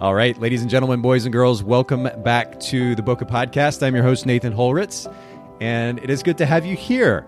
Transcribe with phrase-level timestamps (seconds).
[0.00, 3.86] All right, ladies and gentlemen, boys and girls, welcome back to the Bokeh Podcast.
[3.86, 5.14] I'm your host, Nathan Holritz,
[5.60, 7.26] and it is good to have you here.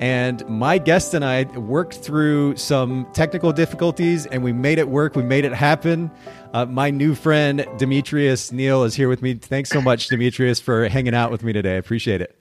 [0.00, 5.16] And my guest and I worked through some technical difficulties and we made it work.
[5.16, 6.10] We made it happen.
[6.54, 9.34] Uh, my new friend, Demetrius Neal, is here with me.
[9.34, 11.74] Thanks so much, Demetrius, for hanging out with me today.
[11.74, 12.34] I appreciate it.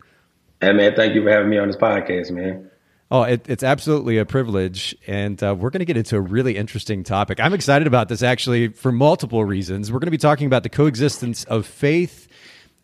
[0.62, 2.72] Hey, man, thank you for having me on this podcast, man.
[3.14, 4.95] Oh, it, it's absolutely a privilege.
[5.05, 7.39] And uh, we're going to get into a really interesting topic.
[7.39, 9.91] I'm excited about this actually for multiple reasons.
[9.91, 12.27] We're going to be talking about the coexistence of faith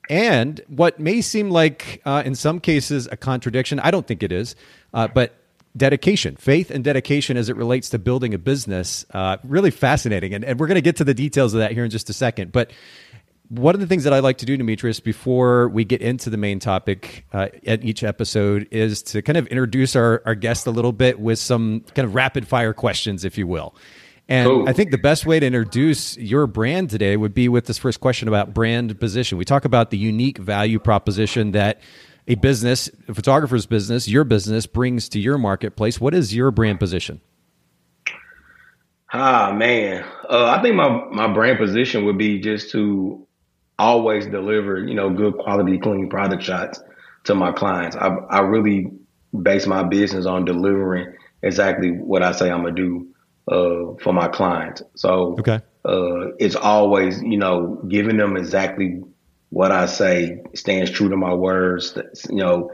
[0.07, 3.79] and what may seem like, uh, in some cases, a contradiction.
[3.79, 4.55] I don't think it is,
[4.93, 5.33] uh, but
[5.75, 9.05] dedication, faith and dedication as it relates to building a business.
[9.11, 10.35] Uh, really fascinating.
[10.35, 12.13] And, and we're going to get to the details of that here in just a
[12.13, 12.51] second.
[12.51, 12.69] But
[13.49, 16.37] one of the things that I like to do, Demetrius, before we get into the
[16.37, 20.71] main topic uh, at each episode is to kind of introduce our, our guest a
[20.71, 23.75] little bit with some kind of rapid fire questions, if you will.
[24.27, 24.69] And cool.
[24.69, 27.99] I think the best way to introduce your brand today would be with this first
[27.99, 29.39] question about brand position.
[29.39, 31.81] We talk about the unique value proposition that
[32.27, 35.99] a business, a photographer's business, your business brings to your marketplace.
[35.99, 37.21] What is your brand position?
[39.11, 43.25] Ah man, uh, I think my my brand position would be just to
[43.79, 46.79] always deliver, you know, good quality, clean product shots
[47.23, 47.95] to my clients.
[47.95, 48.91] I, I really
[49.41, 53.07] base my business on delivering exactly what I say I'm gonna do
[53.47, 54.83] uh, for my clients.
[54.95, 55.61] So okay.
[55.85, 59.01] uh, it's always, you know, giving them exactly
[59.49, 61.97] what I say, stands true to my words.
[62.29, 62.71] You know,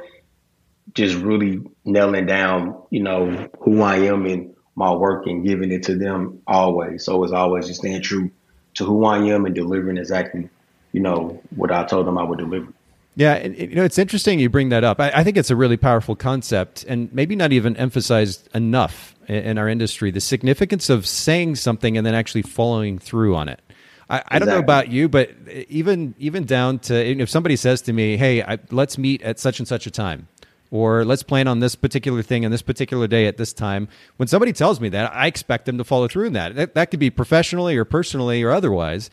[0.93, 5.83] just really nailing down, you know, who I am and my work and giving it
[5.83, 7.05] to them always.
[7.05, 8.31] So it's always just staying true
[8.75, 10.49] to who I am and delivering exactly
[10.95, 12.71] you know, what I told them I would deliver.
[13.17, 15.01] Yeah, and, you know, it's interesting you bring that up.
[15.01, 19.35] I, I, think it's a really powerful concept, and maybe not even emphasized enough in,
[19.35, 20.09] in, our industry.
[20.09, 23.59] The significance of saying something and then actually following through on it.
[24.09, 24.35] I, exactly.
[24.35, 25.31] I don't know about you, but
[25.67, 29.59] even even down to if somebody says to me, "Hey, I, let's meet at such
[29.59, 30.29] and such a time,"
[30.71, 34.27] or "Let's plan on this particular thing on this particular day at this time," when
[34.27, 36.55] somebody tells me that, I expect them to follow through in that.
[36.55, 39.09] That, that could be professionally or personally or otherwise.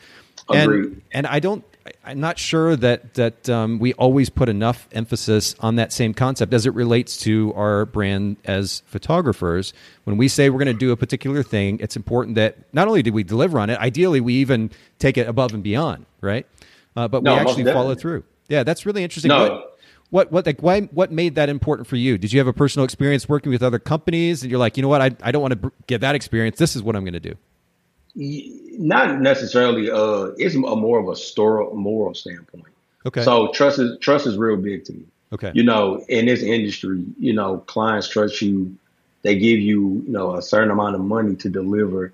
[0.49, 0.85] Agreed.
[0.85, 1.65] And, and I don't
[2.05, 6.53] I'm not sure that that um, we always put enough emphasis on that same concept
[6.53, 9.73] as it relates to our brand as photographers.
[10.05, 13.03] When we say we're going to do a particular thing, it's important that not only
[13.03, 16.47] do we deliver on it, ideally we even take it above and beyond, right?
[16.97, 18.25] Uh, but no, we actually follow through.
[18.49, 19.31] Yeah, that's really interesting.
[19.31, 19.49] No.
[19.49, 19.69] What,
[20.11, 22.19] what what like why what made that important for you?
[22.19, 24.89] Did you have a personal experience working with other companies and you're like, you know
[24.89, 26.59] what, I I don't want to get that experience.
[26.59, 27.37] This is what I'm going to do.
[28.15, 29.91] Not necessarily.
[29.91, 32.67] Uh, it's a more of a store moral standpoint.
[33.07, 33.23] Okay.
[33.23, 35.05] So trust is trust is real big to me.
[35.33, 35.51] Okay.
[35.55, 38.77] You know, in this industry, you know, clients trust you.
[39.23, 42.13] They give you, you know, a certain amount of money to deliver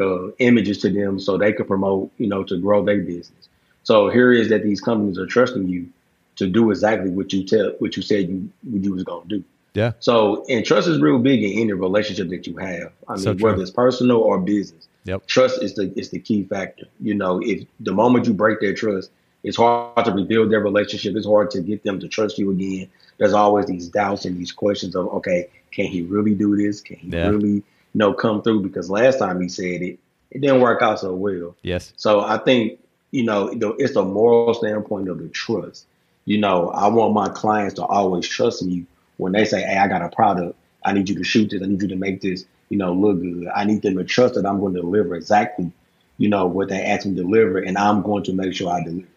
[0.00, 3.48] uh, images to them so they can promote, you know, to grow their business.
[3.82, 5.88] So here is that these companies are trusting you
[6.36, 9.44] to do exactly what you tell what you said you what you was gonna do.
[9.74, 9.92] Yeah.
[9.98, 12.92] So and trust is real big in any relationship that you have.
[13.08, 14.88] I mean, so whether it's personal or business.
[15.04, 15.26] Yep.
[15.26, 16.86] Trust is the is the key factor.
[17.00, 19.10] You know, if the moment you break their trust,
[19.42, 21.14] it's hard to rebuild their relationship.
[21.14, 22.90] It's hard to get them to trust you again.
[23.18, 26.80] There's always these doubts and these questions of, okay, can he really do this?
[26.80, 27.28] Can he yeah.
[27.28, 27.62] really, you
[27.94, 28.62] know, come through?
[28.62, 29.98] Because last time he said it,
[30.30, 31.54] it didn't work out so well.
[31.62, 31.92] Yes.
[31.96, 33.48] So I think, you know,
[33.78, 35.86] it's a moral standpoint of the trust.
[36.24, 38.86] You know, I want my clients to always trust me
[39.18, 40.56] when they say, hey, I got a product.
[40.84, 41.62] I need you to shoot this.
[41.62, 43.48] I need you to make this you know, look good.
[43.54, 45.70] I need them to trust that I'm going to deliver exactly,
[46.18, 48.82] you know, what they ask me to deliver, and I'm going to make sure I
[48.82, 49.08] deliver.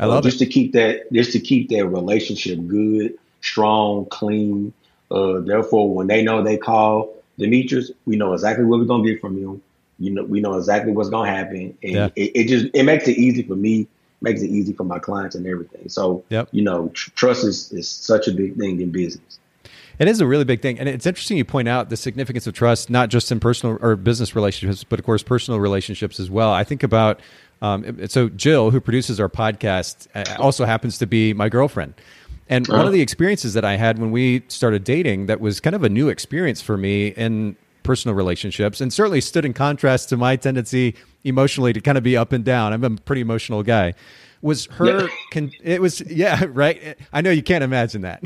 [0.00, 0.46] I love uh, just it.
[0.46, 4.72] to keep that, just to keep their relationship good, strong, clean.
[5.10, 9.20] Uh, therefore, when they know they call Demetrius, we know exactly what we're gonna get
[9.20, 9.60] from you.
[9.98, 12.08] You know, we know exactly what's gonna happen, and yeah.
[12.14, 13.88] it, it, just it makes it easy for me,
[14.20, 15.88] makes it easy for my clients and everything.
[15.88, 16.48] So, yep.
[16.52, 19.40] you know, tr- trust is, is such a big thing in business.
[19.98, 22.54] It is a really big thing, and it's interesting you point out the significance of
[22.54, 26.52] trust, not just in personal or business relationships, but of course personal relationships as well.
[26.52, 27.20] I think about
[27.60, 30.06] um, so Jill, who produces our podcast,
[30.38, 31.94] also happens to be my girlfriend.
[32.48, 35.76] And one of the experiences that I had when we started dating that was kind
[35.76, 40.16] of a new experience for me in personal relationships and certainly stood in contrast to
[40.16, 40.94] my tendency
[41.24, 42.72] emotionally to kind of be up and down.
[42.72, 43.94] I'm a pretty emotional guy
[44.42, 45.08] was her yeah.
[45.30, 46.96] Con- it was yeah right?
[47.12, 48.22] I know you can't imagine that.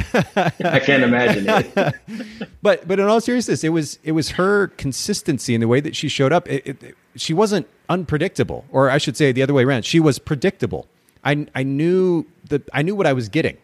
[0.65, 1.95] I can't imagine it.
[2.63, 5.97] But but in all seriousness it was it was her consistency in the way that
[5.97, 6.49] she showed up.
[6.49, 10.19] It, it, she wasn't unpredictable or i should say the other way around she was
[10.19, 10.87] predictable.
[11.25, 13.57] I i knew that i knew what i was getting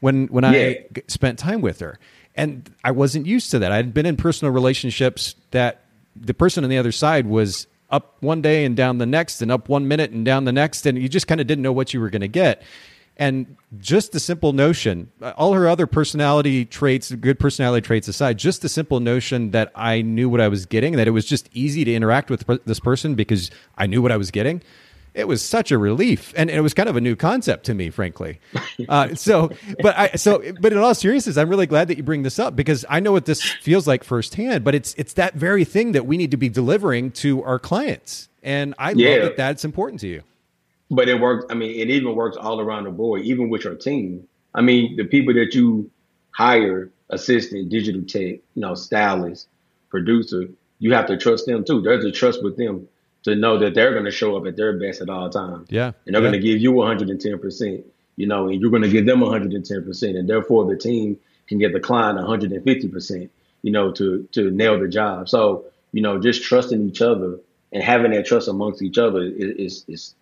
[0.00, 0.50] when when yeah.
[0.50, 1.98] i spent time with her.
[2.34, 3.72] And i wasn't used to that.
[3.72, 5.82] I had been in personal relationships that
[6.14, 9.50] the person on the other side was up one day and down the next, and
[9.50, 11.94] up one minute and down the next, and you just kind of didn't know what
[11.94, 12.62] you were going to get.
[13.18, 18.38] And just the simple notion, uh, all her other personality traits, good personality traits aside,
[18.38, 21.48] just the simple notion that I knew what I was getting, that it was just
[21.54, 24.62] easy to interact with this person because I knew what I was getting
[25.16, 27.90] it was such a relief, and it was kind of a new concept to me,
[27.90, 28.38] frankly.
[28.90, 32.22] Uh, so, but I so, but in all seriousness, I'm really glad that you bring
[32.22, 34.64] this up because I know what this feels like firsthand.
[34.64, 38.28] But it's it's that very thing that we need to be delivering to our clients,
[38.42, 39.10] and I yeah.
[39.10, 40.22] love that that's important to you.
[40.90, 41.46] But it works.
[41.48, 44.28] I mean, it even works all around the board, even with your team.
[44.54, 45.90] I mean, the people that you
[46.32, 49.48] hire, assistant, digital tech, you know, stylist,
[49.88, 50.48] producer,
[50.80, 51.80] you have to trust them too.
[51.80, 52.86] There's a trust with them
[53.26, 55.66] to know that they're going to show up at their best at all times.
[55.68, 55.92] Yeah.
[56.06, 56.30] And they're yeah.
[56.30, 57.84] going to give you 110%,
[58.14, 60.16] you know, and you're going to give them 110%.
[60.16, 61.18] And therefore the team
[61.48, 63.28] can get the client 150%,
[63.62, 65.28] you know, to, to nail the job.
[65.28, 67.40] So, you know, just trusting each other
[67.72, 70.14] and having that trust amongst each other is, is, is,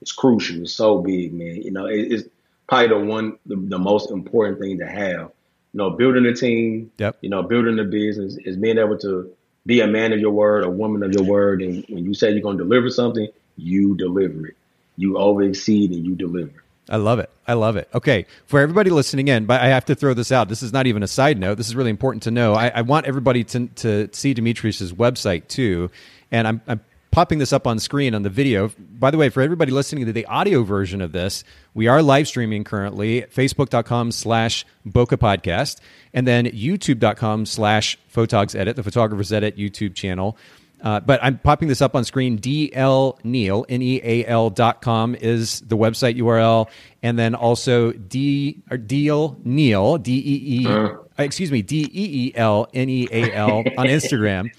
[0.00, 0.62] is crucial.
[0.62, 1.62] It's so big, man.
[1.62, 2.28] You know, it, it's
[2.68, 5.32] probably the one, the, the most important thing to have.
[5.72, 7.18] You know, building a team, yep.
[7.22, 9.35] you know, building a business is being able to
[9.66, 12.30] be a man of your word, a woman of your word, and when you say
[12.30, 14.56] you're going to deliver something, you deliver it.
[14.96, 16.62] You over exceed and you deliver.
[16.88, 17.28] I love it.
[17.48, 17.88] I love it.
[17.92, 20.48] Okay, for everybody listening in, but I have to throw this out.
[20.48, 21.56] This is not even a side note.
[21.56, 22.54] This is really important to know.
[22.54, 25.90] I, I want everybody to to see Demetrius's website too,
[26.30, 26.80] and I'm, I'm
[27.16, 28.70] popping this up on screen on the video.
[28.78, 32.28] By the way, for everybody listening to the audio version of this, we are live
[32.28, 35.80] streaming currently facebook.com slash Bokeh Podcast
[36.12, 40.36] and then youtube.com slash Photogs Edit, the Photographers Edit YouTube channel.
[40.82, 42.38] Uh, but I'm popping this up on screen.
[42.38, 46.68] DL Neal, N E A L dot com is the website URL.
[47.02, 50.96] And then also D, or Deal Neal, D E E, uh.
[51.16, 54.50] excuse me, D E E L N E A L on Instagram.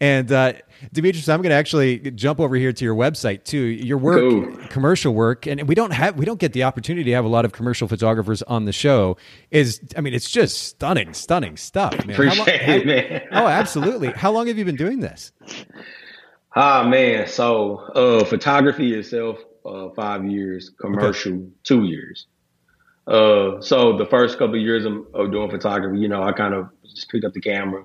[0.00, 0.52] And uh,
[0.92, 3.58] Demetrius, I'm going to actually jump over here to your website too.
[3.58, 4.56] Your work, Ooh.
[4.68, 7.44] commercial work, and we don't have we don't get the opportunity to have a lot
[7.44, 9.16] of commercial photographers on the show.
[9.50, 12.14] Is I mean, it's just stunning, stunning stuff, man.
[12.14, 13.22] Appreciate long, it, man.
[13.32, 14.08] oh, absolutely.
[14.08, 15.32] How long have you been doing this?
[16.56, 17.26] Ah, man.
[17.26, 20.70] So, uh, photography itself, uh, five years.
[20.80, 21.46] Commercial, okay.
[21.64, 22.26] two years.
[23.06, 26.54] Uh, so the first couple of years of, of doing photography, you know, I kind
[26.54, 27.84] of just picked up the camera,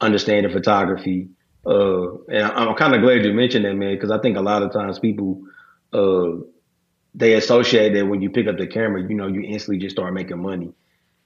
[0.00, 1.28] understanding photography
[1.66, 4.62] uh, and I'm kind of glad you mentioned that, man, because I think a lot
[4.62, 5.42] of times people,
[5.92, 6.42] uh,
[7.14, 10.14] they associate that when you pick up the camera, you know, you instantly just start
[10.14, 10.72] making money.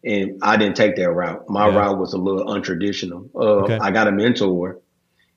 [0.02, 1.48] And I didn't take that route.
[1.48, 1.76] My yeah.
[1.76, 3.30] route was a little untraditional.
[3.34, 3.78] Uh, okay.
[3.80, 4.80] I got a mentor,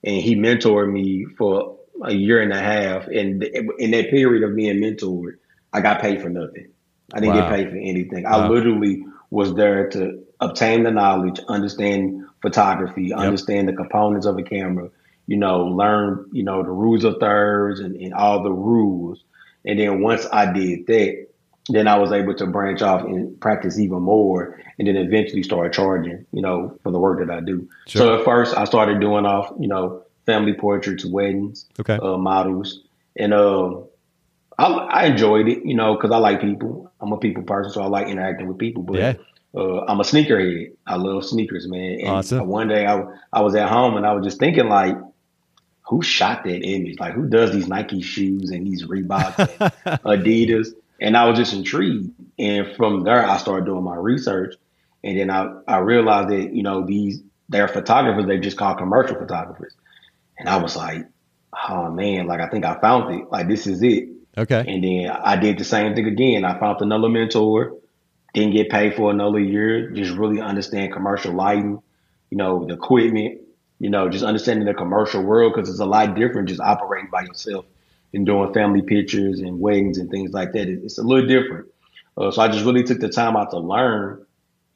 [0.03, 3.07] and he mentored me for a year and a half.
[3.07, 5.37] And in that period of being mentored,
[5.71, 6.69] I got paid for nothing.
[7.13, 7.49] I didn't wow.
[7.49, 8.23] get paid for anything.
[8.23, 8.31] Wow.
[8.31, 13.19] I literally was there to obtain the knowledge, understand photography, yep.
[13.19, 14.89] understand the components of a camera,
[15.25, 19.23] you know, learn, you know, the rules of thirds and, and all the rules.
[19.65, 21.27] And then once I did that,
[21.69, 25.73] then I was able to branch off and practice even more and then eventually start
[25.73, 27.67] charging, you know, for the work that I do.
[27.87, 27.99] Sure.
[27.99, 31.97] So at first I started doing off, you know, family portraits, weddings, okay.
[32.01, 32.81] uh, models.
[33.15, 33.79] And uh,
[34.57, 36.91] I, I enjoyed it, you know, because I like people.
[36.99, 38.83] I'm a people person, so I like interacting with people.
[38.83, 39.13] But yeah.
[39.57, 40.73] Uh, I'm a sneakerhead.
[40.85, 41.99] I love sneakers, man.
[42.01, 42.47] And awesome.
[42.47, 44.95] one day I I was at home and I was just thinking like,
[45.81, 46.99] who shot that image?
[46.99, 49.39] Like who does these Nike shoes and these Reebok
[49.85, 50.69] and Adidas?
[51.01, 52.13] And I was just intrigued.
[52.37, 54.55] And from there I started doing my research.
[55.03, 59.15] And then I, I realized that, you know, these they're photographers, they just call commercial
[59.15, 59.73] photographers.
[60.37, 61.07] And I was like,
[61.67, 63.31] oh man, like I think I found it.
[63.31, 64.09] Like this is it.
[64.37, 64.63] Okay.
[64.67, 66.45] And then I did the same thing again.
[66.45, 67.73] I found another mentor
[68.37, 69.89] didn't get paid for another year.
[69.91, 71.81] Just really understand commercial lighting,
[72.29, 73.41] you know, the equipment,
[73.79, 77.21] you know, just understanding the commercial world because it's a lot different just operating by
[77.23, 77.65] yourself
[78.13, 80.67] and doing family pictures and weddings and things like that.
[80.67, 81.67] It's a little different.
[82.17, 84.25] Uh, so I just really took the time out to learn.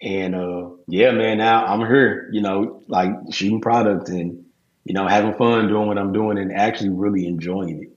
[0.01, 4.45] And uh, yeah, man, now I'm here, you know, like shooting products and,
[4.83, 7.90] you know, having fun doing what I'm doing and actually really enjoying it.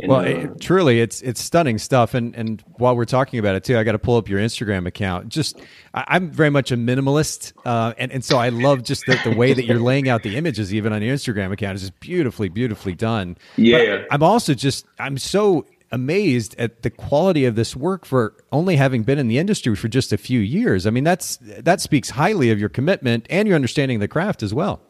[0.00, 2.14] And, well, uh, it, truly, it's it's stunning stuff.
[2.14, 4.86] And and while we're talking about it too, I got to pull up your Instagram
[4.86, 5.28] account.
[5.28, 5.60] Just,
[5.92, 9.36] I, am very much a minimalist, uh, and and so I love just the, the
[9.36, 12.48] way that you're laying out the images, even on your Instagram account, is just beautifully,
[12.48, 13.36] beautifully done.
[13.56, 18.34] Yeah, but I'm also just I'm so amazed at the quality of this work for
[18.50, 20.86] only having been in the industry for just a few years.
[20.86, 24.42] I mean, that's that speaks highly of your commitment and your understanding of the craft
[24.42, 24.80] as well.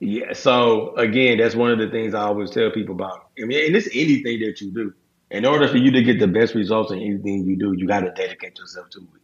[0.00, 0.32] Yeah.
[0.32, 3.28] So again, that's one of the things I always tell people about.
[3.40, 4.94] I mean, and it's anything that you do.
[5.30, 8.00] In order for you to get the best results in anything you do, you got
[8.00, 9.20] to dedicate yourself to it.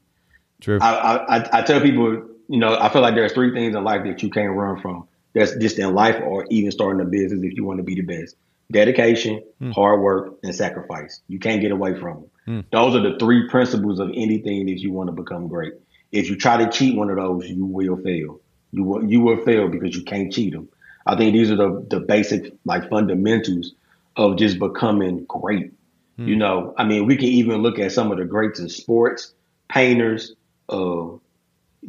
[0.60, 0.78] True.
[0.80, 4.02] I, I, I tell people, you know, I feel like there's three things in life
[4.04, 5.06] that you can't run from.
[5.32, 8.02] That's just in life or even starting a business if you want to be the
[8.02, 8.36] best.
[8.72, 9.72] dedication, mm.
[9.72, 11.20] hard work, and sacrifice.
[11.28, 12.62] You can't get away from them.
[12.62, 12.64] Mm.
[12.72, 15.74] Those are the three principles of anything that you want to become great.
[16.10, 18.40] If you try to cheat one of those, you will fail.
[18.72, 20.68] You will you will fail because you can't cheat them.
[21.06, 23.72] I think these are the the basic like fundamentals
[24.16, 25.72] of just becoming great.
[26.18, 26.28] Mm.
[26.28, 29.32] You know, I mean, we can even look at some of the greats in sports,
[29.68, 30.34] painters,
[30.68, 31.20] uh, you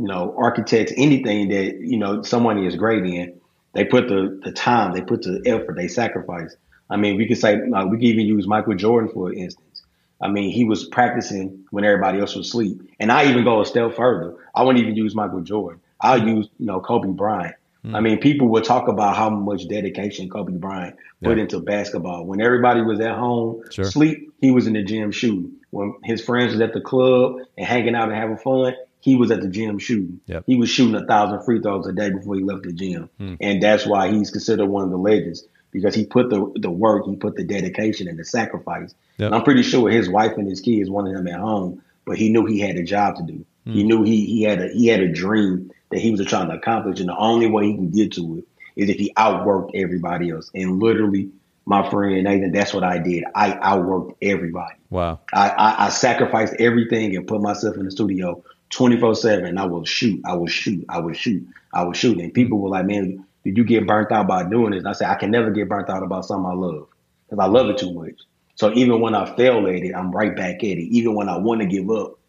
[0.08, 3.40] know, architects, anything that you know someone is great in.
[3.74, 6.56] They put the the time, they put the effort, they sacrifice.
[6.90, 9.84] I mean, we can say uh, we can even use Michael Jordan for instance.
[10.22, 13.66] I mean, he was practicing when everybody else was asleep, and I even go a
[13.66, 14.36] step further.
[14.56, 15.82] I wouldn't even use Michael Jordan.
[16.04, 17.56] I'll use you know Kobe Bryant.
[17.86, 17.96] Mm.
[17.96, 21.44] I mean, people will talk about how much dedication Kobe Bryant put yeah.
[21.44, 22.26] into basketball.
[22.26, 23.86] When everybody was at home, sure.
[23.86, 25.54] sleep, he was in the gym shooting.
[25.72, 29.32] When his friends was at the club and hanging out and having fun, he was
[29.32, 30.22] at the gym shooting.
[30.28, 30.44] Yep.
[30.48, 33.38] He was shooting a thousand free throws a day before he left the gym, mm.
[33.42, 37.06] and that's why he's considered one of the legends because he put the the work,
[37.06, 38.94] he put the dedication and the sacrifice.
[39.18, 39.34] Yep.
[39.34, 42.46] I'm pretty sure his wife and his kids wanted him at home, but he knew
[42.46, 43.46] he had a job to do.
[43.68, 43.74] Mm.
[43.74, 46.56] He knew he he had a he had a dream that he was trying to
[46.56, 48.46] accomplish, and the only way he can get to it
[48.76, 50.50] is if he outworked everybody else.
[50.54, 51.30] And literally,
[51.66, 53.24] my friend Nathan, that's what I did.
[53.36, 54.76] I outworked everybody.
[54.90, 55.20] Wow.
[55.32, 59.58] I, I, I sacrificed everything and put myself in the studio 24 7.
[59.58, 62.20] I will shoot, I will shoot, I will shoot, I will shoot.
[62.20, 64.80] And people were like, man, did you get burnt out by doing this?
[64.80, 66.88] And I said, I can never get burnt out about something I love
[67.30, 68.20] because I love it too much.
[68.56, 70.90] So even when I fail at it, I'm right back at it.
[70.90, 72.20] Even when I want to give up,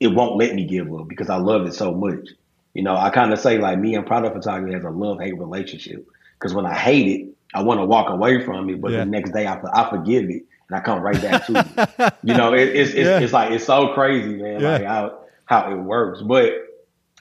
[0.00, 2.28] it won't let me give up because I love it so much.
[2.74, 5.38] You know, I kind of say like me and product photography has a love hate
[5.38, 8.98] relationship because when I hate it, I want to walk away from it, but yeah.
[8.98, 12.14] the next day I, I forgive it and I come right back to it.
[12.22, 13.20] You know, it, it's it's, yeah.
[13.20, 14.60] it's like it's so crazy, man.
[14.60, 14.72] Yeah.
[14.72, 16.22] Like how how it works.
[16.22, 16.52] But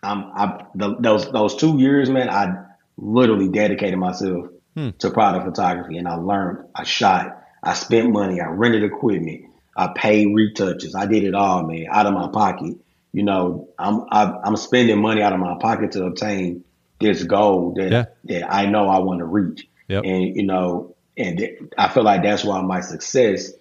[0.01, 2.65] um, I the, those those two years, man, I
[2.97, 4.89] literally dedicated myself hmm.
[4.99, 6.65] to product photography, and I learned.
[6.73, 7.41] I shot.
[7.61, 8.41] I spent money.
[8.41, 9.45] I rented equipment.
[9.75, 10.95] I paid retouches.
[10.95, 12.77] I did it all, man, out of my pocket.
[13.13, 16.63] You know, I'm I, am i am spending money out of my pocket to obtain
[16.99, 18.05] this goal that yeah.
[18.25, 19.67] that I know I want to reach.
[19.87, 20.03] Yep.
[20.05, 23.51] And you know, and I feel like that's why my success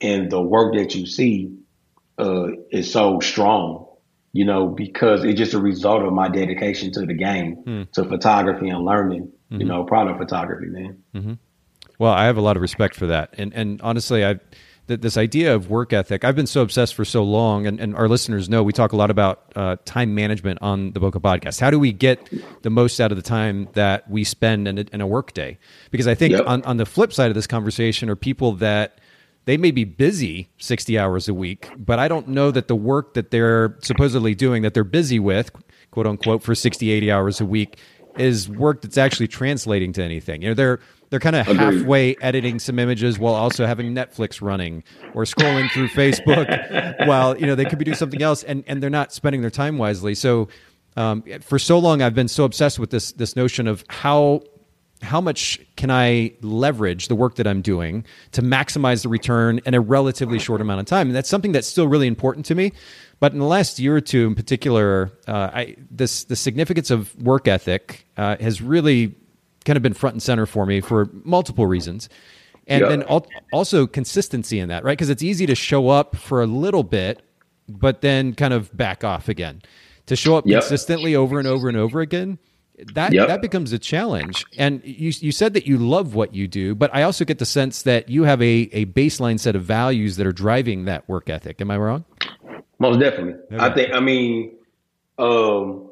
[0.00, 1.56] and the work that you see
[2.18, 3.86] uh, is so strong
[4.32, 7.92] you know, because it's just a result of my dedication to the game, mm.
[7.92, 9.60] to photography and learning, mm-hmm.
[9.60, 11.02] you know, product photography, man.
[11.14, 11.32] Mm-hmm.
[11.98, 13.34] Well, I have a lot of respect for that.
[13.36, 14.40] And, and honestly, I,
[14.88, 17.94] th- this idea of work ethic, I've been so obsessed for so long, and, and
[17.94, 21.60] our listeners know we talk a lot about uh, time management on the Bokeh podcast.
[21.60, 22.28] How do we get
[22.62, 25.58] the most out of the time that we spend in a, in a work day?
[25.90, 26.46] Because I think yep.
[26.46, 28.98] on, on the flip side of this conversation are people that
[29.44, 33.14] they may be busy 60 hours a week, but I don't know that the work
[33.14, 35.50] that they're supposedly doing that they're busy with,
[35.90, 37.78] quote unquote, for 60, 80 hours a week
[38.18, 40.42] is work that's actually translating to anything.
[40.42, 40.80] You know, they're
[41.12, 45.88] they're kind of halfway editing some images while also having Netflix running or scrolling through
[45.88, 49.42] Facebook while, you know, they could be doing something else and, and they're not spending
[49.42, 50.14] their time wisely.
[50.14, 50.48] So
[50.96, 54.40] um, for so long I've been so obsessed with this this notion of how
[55.02, 59.74] how much can I leverage the work that I'm doing to maximize the return in
[59.74, 61.08] a relatively short amount of time?
[61.08, 62.72] And that's something that's still really important to me.
[63.20, 67.14] But in the last year or two, in particular, uh, I, this the significance of
[67.22, 69.14] work ethic uh, has really
[69.62, 72.08] kind of been front and center for me for multiple reasons,
[72.66, 74.92] and then al- also consistency in that, right?
[74.92, 77.22] Because it's easy to show up for a little bit,
[77.68, 79.62] but then kind of back off again.
[80.06, 80.62] To show up yep.
[80.62, 82.38] consistently over and over and over again
[82.94, 83.28] that yep.
[83.28, 84.44] that becomes a challenge.
[84.58, 87.46] And you you said that you love what you do, but I also get the
[87.46, 91.28] sense that you have a, a baseline set of values that are driving that work
[91.28, 91.60] ethic.
[91.60, 92.04] Am I wrong?
[92.78, 93.34] Most definitely.
[93.52, 93.64] Okay.
[93.64, 94.56] I think I mean
[95.18, 95.90] um,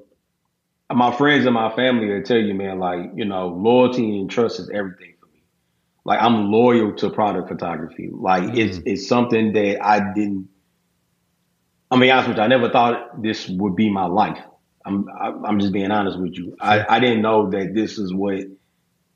[0.92, 4.59] my friends and my family will tell you, man, like, you know, loyalty and trust
[4.61, 5.42] is everything for me.
[6.04, 8.11] Like I'm loyal to product photography.
[8.12, 8.59] Like mm-hmm.
[8.59, 10.49] it's it's something that I didn't
[11.90, 14.38] I mean, honest with you, I never thought this would be my life.
[14.85, 15.06] I'm
[15.44, 16.56] I'm just being honest with you.
[16.61, 18.44] I, I didn't know that this is what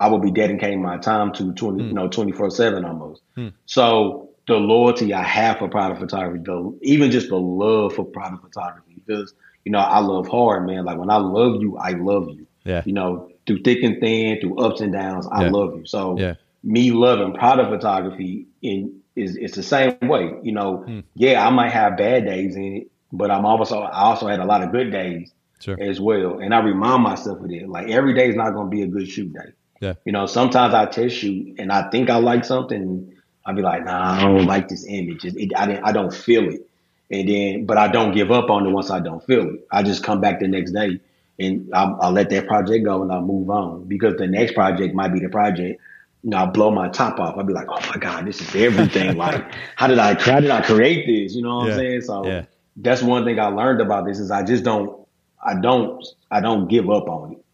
[0.00, 1.88] I would be dedicating my time to twenty mm.
[1.88, 3.23] you know twenty four seven almost.
[3.37, 3.52] Mm.
[3.66, 8.43] So the loyalty I have for product photography, though, even just the love for product
[8.43, 9.33] photography, because
[9.64, 10.85] you know I love hard, man.
[10.85, 12.47] Like when I love you, I love you.
[12.64, 12.83] Yeah.
[12.85, 15.50] You know, through thick and thin, through ups and downs, I yeah.
[15.50, 15.87] love you.
[15.87, 16.35] So yeah.
[16.62, 20.33] me loving product photography in is it's the same way.
[20.42, 21.04] You know, mm.
[21.14, 24.44] yeah, I might have bad days in it, but I'm also I also had a
[24.44, 25.80] lot of good days sure.
[25.80, 26.38] as well.
[26.38, 27.68] And I remind myself of it.
[27.68, 29.52] Like every day is not going to be a good shoot day.
[29.80, 29.94] Yeah.
[30.04, 33.12] You know, sometimes I test shoot and I think I like something.
[33.47, 35.25] I'll be like, nah, I don't like this image.
[35.25, 36.66] It, it, I, I don't feel it.
[37.11, 39.66] And then, but I don't give up on it once I don't feel it.
[39.70, 41.00] I just come back the next day
[41.38, 44.94] and I'll, I'll let that project go and I'll move on because the next project
[44.94, 45.80] might be the project
[46.25, 47.37] you know, I blow my top off.
[47.37, 49.16] I'd be like, oh my God, this is everything.
[49.18, 49.44] like,
[49.76, 51.37] how did I, how did I create this?
[51.37, 51.73] You know what yeah.
[51.73, 52.00] I'm saying?
[52.00, 52.44] So yeah.
[52.76, 55.06] that's one thing I learned about this is I just don't,
[55.44, 57.44] I don't, I don't give up on it.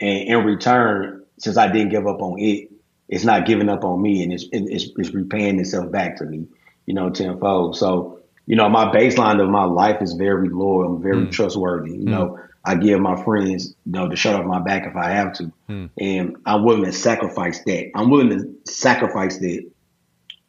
[0.00, 2.68] And in return, since I didn't give up on it,
[3.08, 6.48] it's not giving up on me and it's, it's, it's repaying itself back to me,
[6.86, 7.76] you know, tenfold.
[7.76, 10.96] So, you know, my baseline of my life is very loyal.
[10.96, 11.32] I'm very mm.
[11.32, 11.92] trustworthy.
[11.92, 12.08] You mm.
[12.08, 15.32] know, I give my friends, you know, the shirt off my back if I have
[15.34, 15.52] to.
[15.68, 15.90] Mm.
[15.98, 17.90] And I'm willing to sacrifice that.
[17.94, 19.70] I'm willing to sacrifice that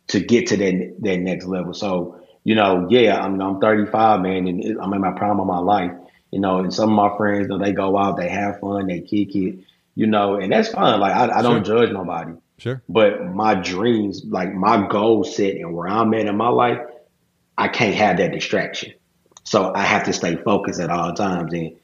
[0.07, 1.73] to get to that that next level.
[1.73, 5.59] So, you know, yeah, I'm I'm 35, man, and I'm in my prime of my
[5.59, 5.91] life.
[6.31, 8.87] You know, and some of my friends, you know, they go out, they have fun,
[8.87, 9.59] they kick it,
[9.95, 10.99] you know, and that's fine.
[10.99, 11.85] Like I, I don't sure.
[11.85, 12.33] judge nobody.
[12.57, 12.81] Sure.
[12.89, 16.79] But my dreams, like my goal set and where I'm at in my life,
[17.57, 18.93] I can't have that distraction.
[19.43, 21.53] So I have to stay focused at all times.
[21.53, 21.75] And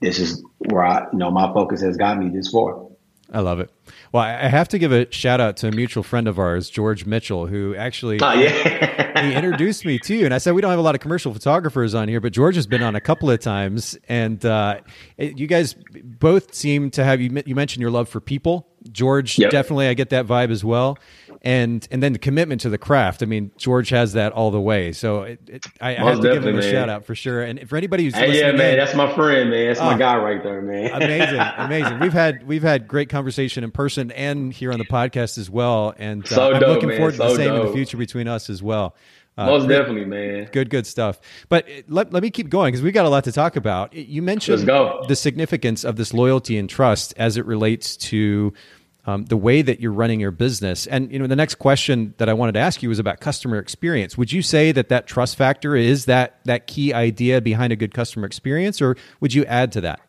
[0.00, 2.86] this is where I, you know, my focus has got me this far.
[3.32, 3.70] I love it.
[4.12, 7.06] Well, I have to give a shout out to a mutual friend of ours, George
[7.06, 9.22] Mitchell, who actually oh, yeah.
[9.28, 10.24] he introduced me to you.
[10.26, 12.54] And I said we don't have a lot of commercial photographers on here, but George
[12.54, 13.98] has been on a couple of times.
[14.08, 14.80] And uh,
[15.18, 15.74] you guys
[16.04, 17.42] both seem to have you.
[17.44, 18.68] You mentioned your love for people.
[18.92, 19.50] George yep.
[19.50, 20.96] definitely, I get that vibe as well
[21.46, 23.22] and and then the commitment to the craft.
[23.22, 24.90] I mean, George has that all the way.
[24.90, 26.72] So it, it, I, I, have to give him a man.
[26.72, 27.40] shout out for sure.
[27.40, 29.68] And for anybody who's hey, yeah, man, in, that's my friend, man.
[29.68, 30.90] That's oh, my guy right there, man.
[31.02, 32.00] amazing, amazing.
[32.00, 35.94] We've had we've had great conversation in person and here on the podcast as well.
[35.96, 36.98] And uh, so I'm dope, looking man.
[36.98, 37.60] forward to so the same dope.
[37.60, 38.96] in the future between us as well.
[39.38, 40.48] Uh, Most definitely, man.
[40.50, 41.20] Good, good stuff.
[41.48, 43.92] But let, let me keep going because we got a lot to talk about.
[43.92, 48.54] You mentioned the significance of this loyalty and trust as it relates to
[49.06, 50.86] um, the way that you're running your business.
[50.86, 53.58] And you know, the next question that I wanted to ask you was about customer
[53.58, 54.18] experience.
[54.18, 57.94] Would you say that that trust factor is that that key idea behind a good
[57.94, 60.00] customer experience, or would you add to that?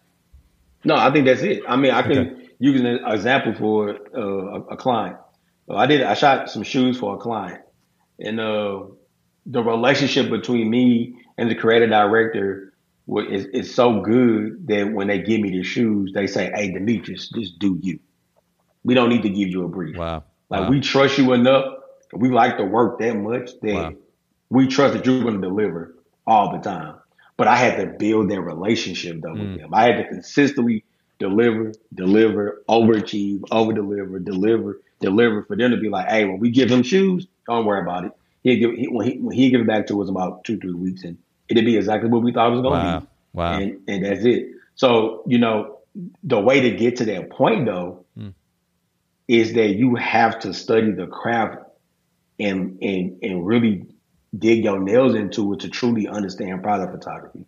[0.84, 1.64] No, I think that's it.
[1.68, 2.50] I mean, I can okay.
[2.60, 5.18] use an example for uh, a, a, client.
[5.70, 6.02] I did.
[6.02, 7.62] I shot some shoes for a client,
[8.20, 8.84] and uh,
[9.46, 12.74] the relationship between me and the creative director
[13.30, 17.30] is, is so good that when they give me the shoes, they say, "Hey, Demetrius,
[17.30, 18.00] just do you."
[18.88, 19.98] We don't need to give you a brief.
[19.98, 20.24] Wow.
[20.50, 20.70] Like wow.
[20.70, 21.66] we trust you enough.
[22.14, 23.94] We like to work that much that wow.
[24.50, 25.94] we trust that you're going to deliver
[26.26, 26.96] all the time.
[27.36, 29.52] But I had to build that relationship though mm.
[29.52, 29.74] with them.
[29.74, 30.86] I had to consistently
[31.20, 36.50] deliver, deliver, overachieve, over deliver, deliver, deliver for them to be like, hey, when we
[36.50, 38.14] give him shoes, don't worry about it.
[38.44, 40.74] He'll give he, when he when he give it back to us about two three
[40.74, 41.18] weeks, and
[41.50, 43.00] it'd be exactly what we thought it was going to wow.
[43.00, 43.08] be.
[43.34, 43.60] Wow.
[43.60, 44.52] And and that's it.
[44.76, 45.80] So you know
[46.24, 48.34] the way to get to that point though mm
[49.28, 51.58] is that you have to study the craft
[52.40, 53.86] and and and really
[54.38, 57.46] dig your nails into it to truly understand product photography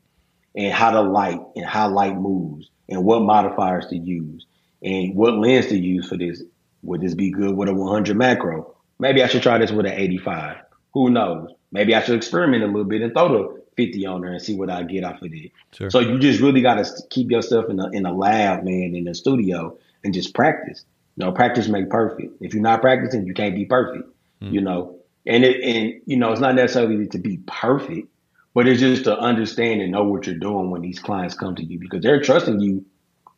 [0.56, 4.46] and how to light and how light moves and what modifiers to use
[4.82, 6.42] and what lens to use for this.
[6.84, 8.76] Would this be good with a 100 macro?
[9.00, 10.58] Maybe I should try this with an 85.
[10.94, 11.52] Who knows?
[11.72, 14.56] Maybe I should experiment a little bit and throw the 50 on there and see
[14.56, 15.52] what I get off of it.
[15.74, 15.90] Sure.
[15.90, 19.04] So you just really got to keep yourself in the in the lab, man, in
[19.04, 20.84] the studio, and just practice.
[21.20, 22.42] You know, practice make perfect.
[22.42, 24.08] If you're not practicing, you can't be perfect.
[24.42, 24.54] Mm.
[24.54, 28.08] You know, and it and you know it's not necessarily to be perfect,
[28.54, 31.64] but it's just to understand and know what you're doing when these clients come to
[31.64, 32.86] you because they're trusting you.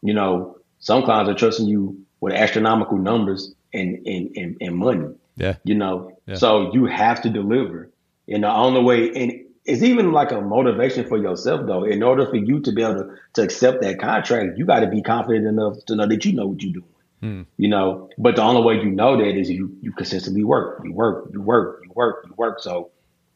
[0.04, 5.16] You know, some clients are trusting you with astronomical numbers and and and, and money.
[5.38, 5.56] Yeah.
[5.64, 6.36] You know, yeah.
[6.36, 7.90] so you have to deliver.
[8.28, 9.32] And the only way, and
[9.66, 11.84] it's even like a motivation for yourself though.
[11.84, 14.88] In order for you to be able to, to accept that contract, you got to
[14.88, 16.86] be confident enough to know that you know what you're doing.
[17.22, 17.46] Mm.
[17.58, 20.92] You know, but the only way you know that is you you consistently work, you
[20.92, 22.60] work, you work, you work, you work.
[22.60, 22.92] So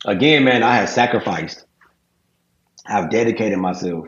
[0.05, 1.65] again, man, I have sacrificed.
[2.87, 4.07] I've dedicated myself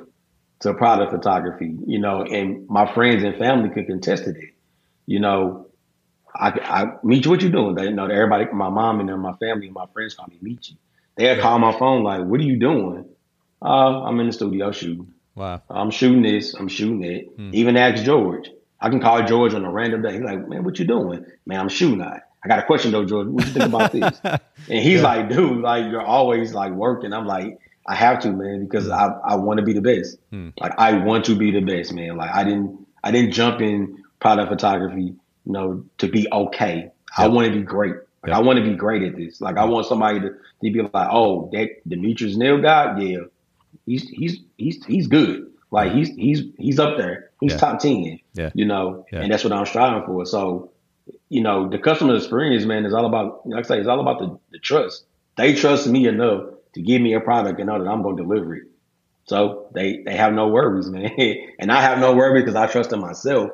[0.60, 4.38] to product photography, you know, and my friends and family could contest it.
[5.06, 5.68] You know,
[6.36, 7.76] I, I meet you what you doing.
[7.76, 10.70] They you know everybody, my mom and my family and my friends call me meet
[10.70, 10.78] you.
[11.16, 11.42] They yeah.
[11.42, 13.06] call my phone like, "What are you doing?"
[13.62, 15.14] Uh, I'm in the studio shooting.
[15.36, 15.62] Wow.
[15.70, 16.56] I'm shooting this.
[16.56, 17.28] I'm shooting it.
[17.36, 17.52] Hmm.
[17.54, 18.50] Even ask George.
[18.80, 20.14] I can call George on a random day.
[20.14, 21.26] He's like, man, what you doing?
[21.46, 23.28] Man, I'm shooting I got a question though, George.
[23.28, 24.22] What you think about this?
[24.24, 24.42] and
[24.84, 25.04] he's yeah.
[25.04, 27.12] like, dude, like you're always like working.
[27.12, 30.18] I'm like, I have to, man, because I, I want to be the best.
[30.30, 30.50] Hmm.
[30.60, 32.16] Like I want to be the best, man.
[32.18, 35.14] Like I didn't I didn't jump in product photography,
[35.46, 36.76] you know, to be okay.
[36.76, 36.94] Yep.
[37.18, 37.96] I want to be great.
[38.24, 38.38] Like yep.
[38.38, 39.42] I want to be great at this.
[39.42, 43.18] Like I want somebody to, to be like, oh, that Demetrius Neal guy, yeah,
[43.86, 45.52] he's he's he's he's good.
[45.72, 47.32] Like he's he's he's up there.
[47.42, 47.58] He's yeah.
[47.58, 48.20] top ten.
[48.34, 48.52] Yeah.
[48.54, 49.22] You know, yeah.
[49.22, 50.26] and that's what I'm striving for.
[50.26, 50.72] So,
[51.30, 54.20] you know, the customer experience, man, is all about like I say, it's all about
[54.20, 55.06] the, the trust.
[55.36, 58.56] They trust me enough to give me a product and know that I'm gonna deliver
[58.56, 58.64] it.
[59.26, 61.12] So they they have no worries, man.
[61.60, 63.52] and I have no worries because I trust in myself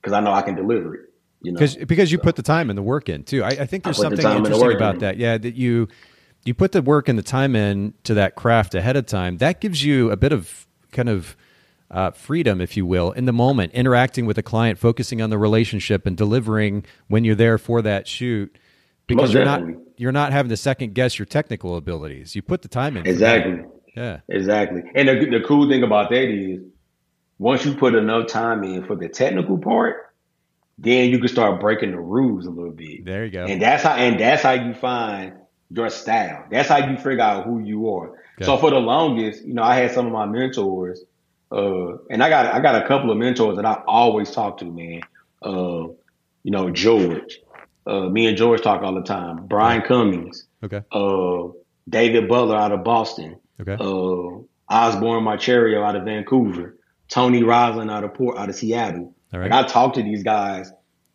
[0.00, 1.00] because I know I can deliver it.
[1.42, 3.42] You know, because because you put the time and the work in too.
[3.42, 5.00] I, I think there's the something the interesting work about in.
[5.00, 5.16] that.
[5.18, 5.88] Yeah, that you
[6.44, 9.38] you put the work and the time in to that craft ahead of time.
[9.38, 11.36] That gives you a bit of kind of
[11.90, 15.38] uh, freedom, if you will, in the moment, interacting with a client, focusing on the
[15.38, 18.56] relationship, and delivering when you're there for that shoot.
[19.06, 19.62] Because Most you're not
[19.96, 22.36] you're not having to second guess your technical abilities.
[22.36, 23.06] You put the time in.
[23.06, 23.64] exactly.
[23.96, 24.20] Yeah.
[24.28, 24.82] Exactly.
[24.94, 26.60] And the, the cool thing about that is
[27.38, 30.14] once you put enough time in for the technical part,
[30.78, 33.04] then you can start breaking the rules a little bit.
[33.04, 33.46] There you go.
[33.46, 35.32] And that's how and that's how you find
[35.70, 36.44] your style.
[36.50, 38.08] That's how you figure out who you are.
[38.10, 38.44] Okay.
[38.44, 41.02] So for the longest, you know, I had some of my mentors,
[41.52, 44.64] uh, and I got I got a couple of mentors that I always talk to,
[44.64, 45.00] man.
[45.42, 45.88] Uh,
[46.42, 47.38] you know, George.
[47.86, 49.46] Uh, me and George talk all the time.
[49.46, 50.82] Brian Cummings, Okay.
[50.92, 51.48] uh,
[51.88, 53.72] David Butler out of Boston Okay.
[53.80, 56.76] uh, Osborne Marcherio out of Vancouver,
[57.08, 59.14] Tony Roslin out of Port, out of Seattle.
[59.32, 59.50] All right.
[59.50, 60.70] Like I talk to these guys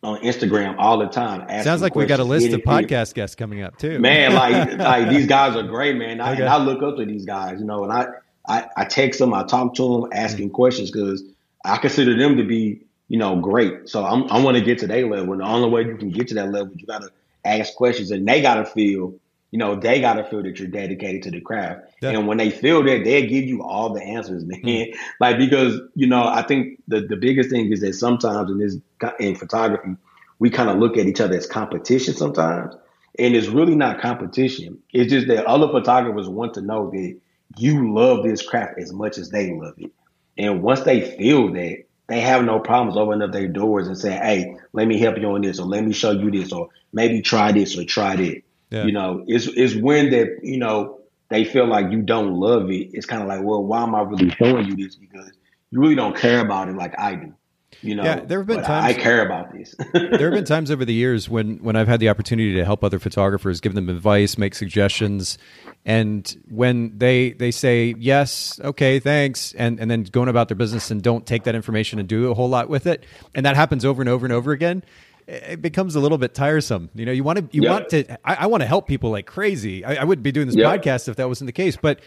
[0.06, 1.41] on Instagram all the time.
[1.41, 4.00] asking Sounds like we got a list of podcast guests coming up too.
[4.00, 6.22] Man, like like these guys are great, man.
[6.22, 6.46] I, Okay.
[6.46, 8.08] I look up to these guys, you know, and I
[8.48, 10.54] I, I text them, I talk to them, asking mm.
[10.54, 11.24] questions because
[11.63, 13.89] I consider them to be, you know, great.
[13.89, 16.12] So I'm, I want to get to their level, and the only way you can
[16.12, 17.10] get to that level, you got to
[17.44, 19.15] ask questions, and they got to feel,
[19.56, 21.88] you know, they got to feel that you're dedicated to the craft.
[22.02, 22.10] Yeah.
[22.10, 24.62] And when they feel that, they give you all the answers, man.
[24.62, 24.94] Mm.
[25.22, 28.76] Like because you know, I think the the biggest thing is that sometimes in this
[29.18, 29.96] in photography,
[30.39, 32.76] we kind of look at each other as competition sometimes.
[33.18, 34.78] And it's really not competition.
[34.91, 37.18] It's just that other photographers want to know that
[37.56, 39.94] you love this craft as much as they love it.
[40.38, 44.22] And once they feel that, they have no problems opening up their doors and saying,
[44.22, 47.22] Hey, let me help you on this, or let me show you this, or maybe
[47.22, 48.41] try this or try that.
[48.69, 48.86] Yeah.
[48.86, 50.99] You know, it's it's when that, you know,
[51.30, 52.89] they feel like you don't love it.
[52.93, 54.95] It's kind of like, well, why am I really showing you this?
[54.95, 55.32] Because
[55.71, 57.34] you really don't care about it like I do.
[57.82, 59.75] You know, Yeah, there have been times- I care about this.
[59.93, 62.84] there have been times over the years when when I've had the opportunity to help
[62.84, 65.38] other photographers, give them advice, make suggestions,
[65.86, 70.89] and when they they say yes, okay, thanks, and and then going about their business
[70.89, 73.04] and don't take that information and do a whole lot with it,
[73.36, 74.84] and that happens over and over and over again.
[75.27, 76.89] It becomes a little bit tiresome.
[76.93, 77.71] You know, you want to you Yeah.
[77.71, 78.11] want to.
[78.27, 79.83] I, I want to help people like crazy.
[79.83, 80.75] I, I wouldn't be doing this Yeah.
[80.77, 81.99] podcast if that wasn't the case, but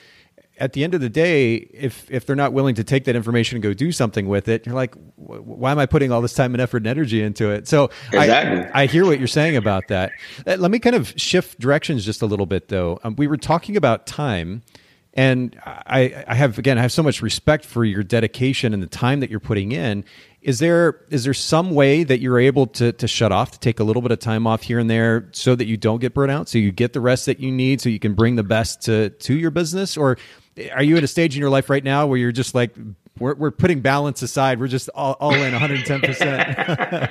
[0.61, 3.57] at the end of the day, if if they're not willing to take that information
[3.57, 6.33] and go do something with it, you're like, "Wh- why am I putting all this
[6.35, 7.67] time and effort and energy into it?
[7.69, 8.71] So Exactly.
[8.73, 10.11] I, I hear what you're saying about that.
[10.47, 12.99] Uh, Let me kind of shift directions just a little bit, though.
[13.05, 14.63] Um, we were talking about time,
[15.15, 18.87] and I, I have again, I have so much respect for your dedication and the
[18.89, 20.05] time that you're putting in.
[20.41, 23.81] Is there is there some way that you're able to to shut off, to take
[23.81, 26.31] a little bit of time off here and there, so that you don't get burnt
[26.31, 28.83] out, so you get the rest that you need, so you can bring the best
[28.83, 30.17] to to your business, or
[30.73, 32.75] are you at a stage in your life right now where you're just like
[33.19, 34.61] we're, we're putting balance aside.
[34.61, 36.01] We're just all, all in 110.
[36.01, 37.11] percent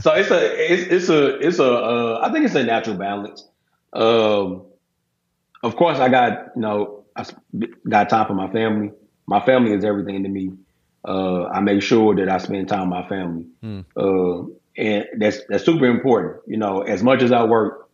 [0.00, 3.46] so it's a it's, it's a it's a uh, I think it's a natural balance.
[3.92, 4.62] Um,
[5.62, 7.24] of course, I got you know I
[7.88, 8.92] got time for my family.
[9.26, 10.52] My family is everything to me.
[11.06, 13.46] Uh, I make sure that I spend time with my family,
[13.96, 14.42] uh,
[14.76, 16.42] and that's that's super important.
[16.46, 17.88] You know, as much as I work,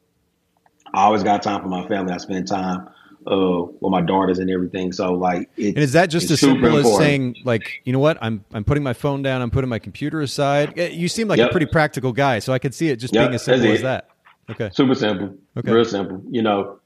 [0.94, 2.12] I always got time for my family.
[2.12, 2.88] I spend time
[3.27, 4.92] uh, with my daughters and everything.
[4.92, 7.98] So like, it, And is that just as super simple as saying, like, you know
[7.98, 10.77] what, I'm I'm putting my phone down, I'm putting my computer aside?
[10.77, 13.35] You seem like a pretty practical guy, so I could see it just Yep, being
[13.35, 14.09] as simple as that.
[14.51, 14.70] Okay.
[14.72, 15.37] Super simple.
[15.57, 15.70] Okay.
[15.70, 16.22] Real simple.
[16.31, 16.81] You know,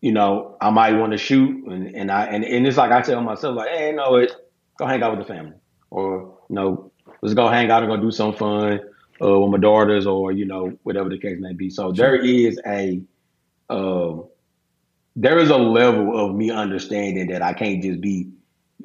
[0.00, 3.00] you know, I might want to shoot and, and I and, and it's like I
[3.02, 4.43] tell myself, like, hey, you know what,
[4.78, 5.54] go hang out with the family.
[5.90, 8.80] Or, you know, let's go hang out and go do some fun
[9.22, 11.70] uh, with my daughters or, you know, whatever the case may be.
[11.70, 13.00] So there is a
[13.70, 14.26] um
[15.16, 18.30] there is a level of me understanding that I can't just be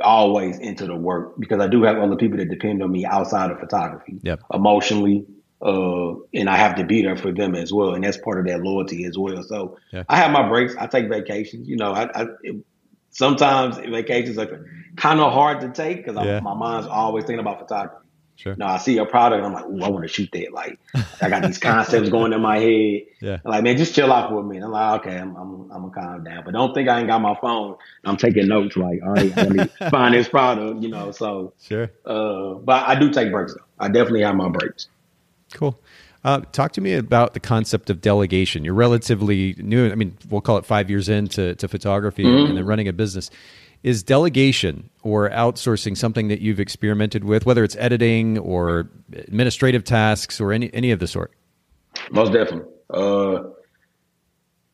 [0.04, 3.52] always into the work because I do have other people that depend on me outside
[3.52, 4.42] of photography Yep.
[4.54, 5.26] emotionally,
[5.62, 8.46] uh, and I have to be there for them as well, and that's part of
[8.46, 9.42] that loyalty as well.
[9.44, 10.04] So Yeah.
[10.08, 10.76] I have my breaks.
[10.78, 11.68] I take vacations.
[11.68, 12.64] You know, I, I it-
[13.12, 14.66] sometimes vacations are
[15.00, 16.40] kind of hard to take because Yeah.
[16.42, 17.96] my mind's always thinking about photography.
[18.36, 18.56] Sure.
[18.56, 20.54] No, I see a product, I'm like, ooh, I want to shoot that.
[20.54, 20.80] Like,
[21.22, 23.02] I got these concepts going in my head.
[23.20, 23.38] Yeah.
[23.44, 24.64] Like, man, just chill out for a minute.
[24.64, 27.20] I'm like, okay, I'm, I'm, I'm gonna calm down, but don't think I ain't got
[27.22, 27.76] my phone.
[28.06, 28.78] I'm taking notes.
[28.78, 30.82] Like, all right, let me find this product.
[30.82, 31.52] You know, so.
[31.62, 31.92] Sure.
[32.06, 33.66] Uh, but I do take breaks though.
[33.78, 34.88] I definitely have my breaks.
[35.54, 35.78] Cool.
[36.24, 38.64] Uh, talk to me about the concept of delegation.
[38.64, 39.90] You're relatively new.
[39.92, 43.30] I mean, we'll call it five years into to photography and then running a business.
[43.82, 50.42] Is delegation or outsourcing something that you've experimented with, whether it's editing or administrative tasks
[50.42, 51.32] or any any of the sort?
[52.12, 52.72] Most definitely.
[52.94, 53.44] Uh,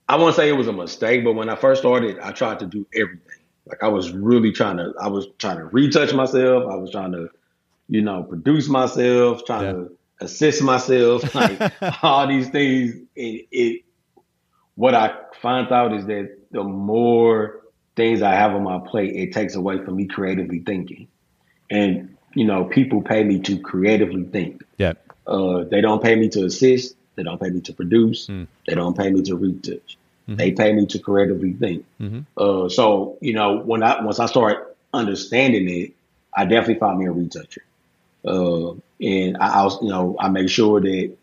[0.09, 2.65] I won't say it was a mistake, but when I first started, I tried to
[2.65, 3.41] do everything.
[3.67, 6.65] Like I was really trying to, I was trying to retouch myself.
[6.71, 7.29] I was trying to,
[7.89, 9.71] you know, produce myself, trying Yeah.
[9.71, 11.59] to assist myself, like
[12.03, 12.95] all these things.
[13.15, 13.81] It, it
[14.75, 17.61] what I find out is that the more
[17.95, 21.07] things I have on my plate, it takes away from me creatively thinking.
[21.69, 24.63] And you know, people pay me to creatively think.
[24.77, 24.93] Yeah.
[25.25, 26.95] Uh, they don't pay me to assist.
[27.15, 28.27] They don't pay me to produce.
[28.27, 28.47] Mm.
[28.67, 29.97] They don't pay me to retouch.
[30.27, 30.35] Mm-hmm.
[30.35, 31.85] They pay me to creatively think.
[32.01, 32.21] Mm-hmm.
[32.37, 35.93] Uh, so you know, when I once I start understanding it,
[36.33, 37.63] I definitely find me a retoucher.
[38.25, 41.15] Uh, and I also, you know, I make sure that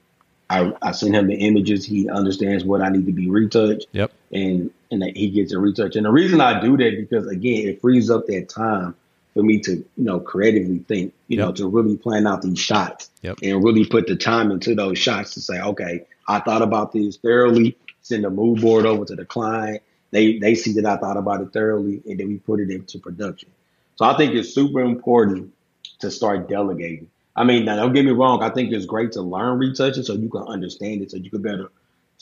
[0.49, 1.85] I, I send him the images.
[1.85, 3.87] He understands what I need to be retouched.
[3.93, 4.13] Yep.
[4.31, 5.97] And and that he gets a retouch.
[5.97, 8.95] And the reason I do that because again, it frees up that time
[9.33, 11.47] for me to, you know, creatively think, you yep.
[11.47, 13.39] know, to really plan out these shots yep.
[13.43, 17.17] and really put the time into those shots to say, okay, I thought about this
[17.17, 19.83] thoroughly, send the mood board over to the client.
[20.11, 22.99] They they see that I thought about it thoroughly and then we put it into
[22.99, 23.49] production.
[23.97, 25.55] So I think it's super important
[26.01, 27.09] to start delegating.
[27.35, 28.43] I mean, now don't get me wrong.
[28.43, 31.41] I think it's great to learn retouching so you can understand it, so you can
[31.41, 31.71] better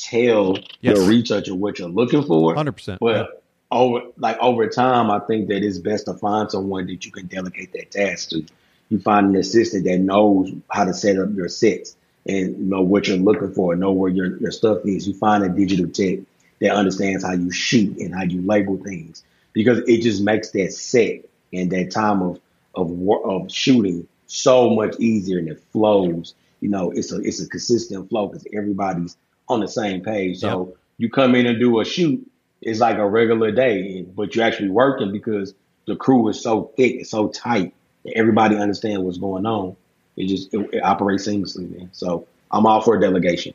[0.01, 0.97] tell yes.
[0.97, 2.55] your retoucher what you're looking for.
[2.55, 3.01] Hundred percent.
[3.01, 3.25] But yeah.
[3.71, 7.27] over like over time, I think that it's best to find someone that you can
[7.27, 8.45] delegate that task to.
[8.89, 13.07] You find an assistant that knows how to set up your sets and know what
[13.07, 15.07] you're looking for, know where your, your stuff is.
[15.07, 16.19] You find a digital tech
[16.61, 20.73] that understands how you shoot and how you label things because it just makes that
[20.73, 22.41] set and that time of
[22.75, 26.35] of of shooting so much easier and it flows.
[26.61, 29.17] You know, it's a it's a consistent flow because everybody's
[29.51, 30.39] on the same page.
[30.39, 30.77] So yep.
[30.99, 32.27] you come in and do a shoot,
[32.63, 35.55] it's like a regular day, but you're actually working because
[35.87, 37.75] the crew is so thick, it's so tight
[38.15, 39.77] everybody understands what's going on.
[40.17, 41.91] It just it, it operates seamlessly, man.
[41.93, 43.55] So I'm all for delegation.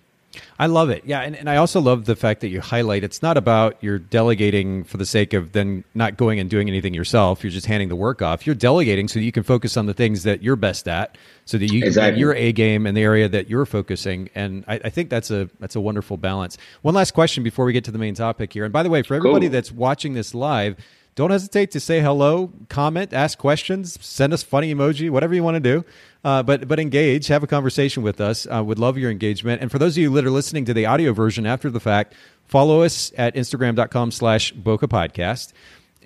[0.59, 1.03] I love it.
[1.05, 1.21] Yeah.
[1.21, 4.83] And, and I also love the fact that you highlight it's not about you're delegating
[4.83, 7.43] for the sake of then not going and doing anything yourself.
[7.43, 8.45] You're just handing the work off.
[8.45, 11.57] You're delegating so that you can focus on the things that you're best at, so
[11.57, 12.19] that you exactly.
[12.19, 14.29] your A game in the area that you're focusing.
[14.35, 16.57] And I, I, think that's a that's a wonderful balance.
[16.81, 18.63] One last question before we get to the main topic here.
[18.63, 19.53] And by the way, for everybody cool.
[19.53, 20.77] that's watching this live,
[21.15, 25.55] don't hesitate to say hello, comment, ask questions, send us funny emoji, whatever you want
[25.55, 25.85] to do.
[26.25, 28.45] Uh, but but engage, have a conversation with us.
[28.51, 29.61] Uh, would love your engagement.
[29.61, 32.15] And for those of you that are listening to the audio version after the fact,
[32.45, 35.53] follow us at instagram.com slash Bokeh Podcast.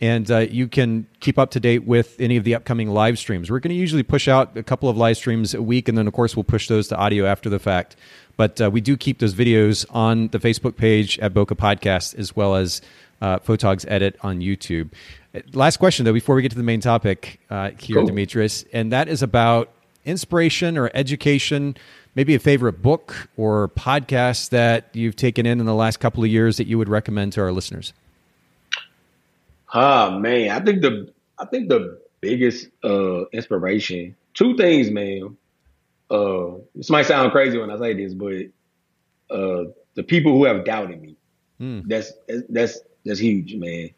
[0.02, 3.52] And uh, you can keep up to date with any of the upcoming live streams.
[3.52, 6.08] We're going to usually push out a couple of live streams a week, and then,
[6.08, 7.98] of course, we'll push those to audio after the fact.
[8.38, 12.34] But uh, we do keep those videos on the Facebook page at Bokeh Podcast, as
[12.34, 12.82] well as
[13.22, 14.92] uh, Photog's Edit on YouTube.
[15.54, 18.06] Last question, though, before we get to the main topic uh, here, cool.
[18.08, 19.70] Demetrius, and that is about
[20.06, 21.78] inspiration or education,
[22.16, 26.30] maybe a favorite book or podcast that you've taken in in the last couple of
[26.30, 27.94] years that you would recommend to our listeners?
[29.72, 35.38] Ah, oh, man, I think the I think the biggest uh, inspiration, two things, man.
[36.10, 38.48] Uh, this might sound crazy when I say this, but
[39.30, 41.16] uh, the people who have doubted me,
[41.60, 41.88] mm.
[41.88, 42.14] that's
[42.50, 43.90] that's that's huge, man.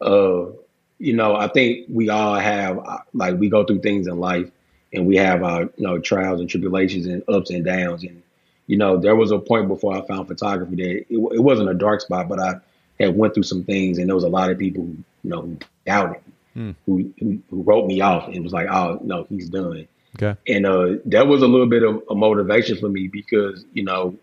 [0.00, 0.46] Uh,
[0.98, 2.78] you know, I think we all have
[3.14, 4.50] like we go through things in life,
[4.92, 8.02] and we have our you know trials and tribulations and ups and downs.
[8.02, 8.22] And
[8.66, 11.74] you know, there was a point before I found photography that it, it wasn't a
[11.74, 12.54] dark spot, but I
[13.00, 15.42] had went through some things, and there was a lot of people who you know
[15.42, 16.22] who doubted,
[16.54, 16.72] hmm.
[16.86, 20.38] who, who, who wrote me off and was like, "Oh no, he's done." Okay.
[20.48, 24.16] And uh, that was a little bit of a motivation for me because you know,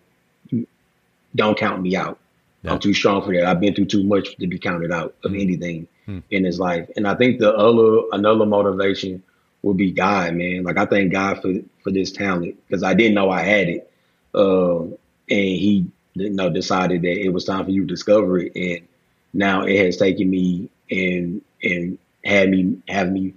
[1.36, 2.20] don't count me out.
[2.64, 2.74] Yeah.
[2.74, 3.46] I'm too strong for that.
[3.46, 5.40] I've been through too much to be counted out of hmm.
[5.40, 6.20] anything hmm.
[6.32, 6.90] in his life.
[6.96, 9.24] And I think the other another motivation
[9.62, 10.64] would be God, man.
[10.64, 13.92] Like I thank God for for this talent because I didn't know I had it,
[14.34, 14.98] uh, and
[15.30, 18.88] He you know decided that it was time for you to discover it, and
[19.34, 23.34] now it has taken me and and had me have me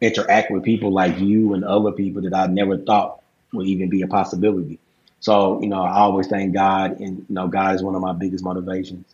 [0.00, 4.02] interact with people like you and other people that I never thought would even be
[4.02, 4.78] a possibility.
[5.20, 8.12] So you know, I always thank God, and you know, God is one of my
[8.12, 9.06] biggest motivations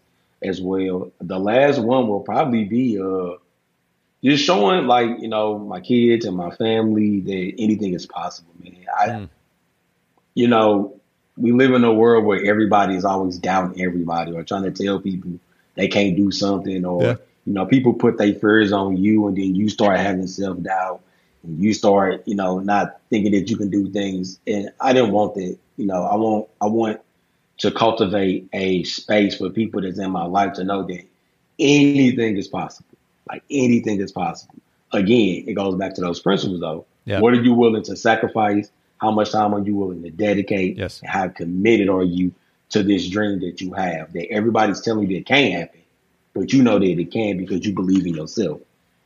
[0.42, 1.12] as well.
[1.20, 3.36] The last one will probably be uh
[4.22, 8.76] just showing like you know my kids and my family that anything is possible, man.
[8.98, 9.28] I, mm.
[10.34, 11.00] you know,
[11.36, 15.00] we live in a world where everybody is always doubting everybody or trying to tell
[15.00, 15.32] people
[15.74, 17.14] they can't do something, or yeah.
[17.46, 21.00] you know, people put their fears on you, and then you start having self doubt,
[21.44, 24.38] you start, you know, not thinking that you can do things.
[24.46, 25.58] And I didn't want that.
[25.76, 27.00] You know, I want I want
[27.58, 31.04] to cultivate a space for people that's in my life to know that
[31.58, 32.92] anything is possible
[33.28, 34.54] like anything is possible.
[34.92, 36.84] Again, it goes back to those principles though.
[37.06, 37.22] Yep.
[37.22, 38.70] What are you willing to sacrifice?
[38.98, 40.76] How much time are you willing to dedicate?
[40.76, 41.00] Yes.
[41.04, 42.32] How committed are you
[42.70, 45.80] to this dream that you have that everybody's telling you that can't happen,
[46.34, 48.60] but you know that it can because you believe in yourself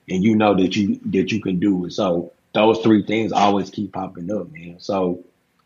[0.09, 1.93] and you know that you that you can do it.
[1.93, 4.77] So those three things always keep popping up, man.
[4.79, 5.25] So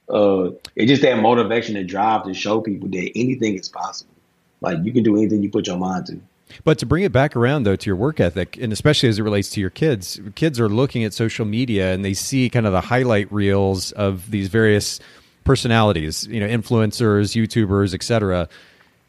[0.08, 4.14] uh, it's just that motivation and drive to show people that anything is possible.
[4.60, 6.20] Like you can do anything you put your mind to.
[6.64, 9.22] But to bring it back around though to your work ethic, and especially as it
[9.22, 12.72] relates to your kids, kids are looking at social media and they see kind of
[12.72, 14.98] the highlight reels of these various
[15.44, 18.48] personalities, you know, influencers, YouTubers, etc.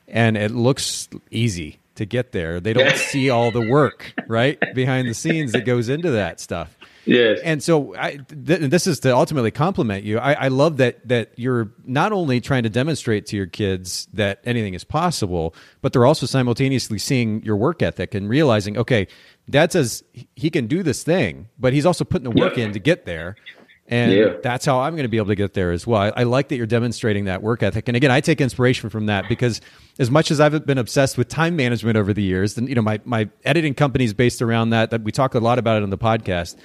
[0.07, 2.59] And it looks easy to get there.
[2.59, 6.77] They don't see all the work, right, behind the scenes that goes into that stuff.
[7.05, 7.39] Yes.
[7.43, 10.19] And so I, th- this is to ultimately compliment you.
[10.19, 14.39] I, I love that that you're not only trying to demonstrate to your kids that
[14.43, 19.07] anything is possible, but they're also simultaneously seeing your work ethic and realizing, okay,
[19.49, 20.03] dad says
[20.35, 23.35] he can do this thing, but he's also putting the work in to get there.
[23.91, 24.33] And Yeah.
[24.41, 26.01] that's how I'm going to be able to get there as well.
[26.01, 27.89] I, I like that you're demonstrating that work ethic.
[27.89, 29.59] And again, I take inspiration from that because
[29.99, 32.81] as much as I've been obsessed with time management over the years, then you know
[32.81, 34.91] my my editing company is based around that.
[34.91, 36.55] That we talk a lot about it on the podcast.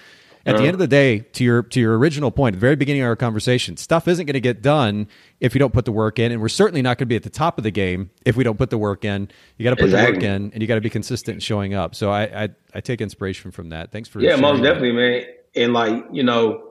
[0.45, 0.67] At the uh-huh.
[0.67, 3.09] end of the day, to your to your original point, at the very beginning of
[3.09, 5.09] our conversation, stuff isn't going to get done
[5.41, 7.25] if you don't put the work in, and we're certainly not going to be at
[7.25, 9.29] the top of the game if we don't put the work in.
[9.57, 11.75] You got to put the work in, and you got to be consistent in showing
[11.75, 11.97] up.
[11.97, 13.91] So I, I I take inspiration from that.
[13.91, 14.69] Thanks for Yeah, most that.
[14.69, 15.25] definitely, man.
[15.57, 16.63] And like, you know,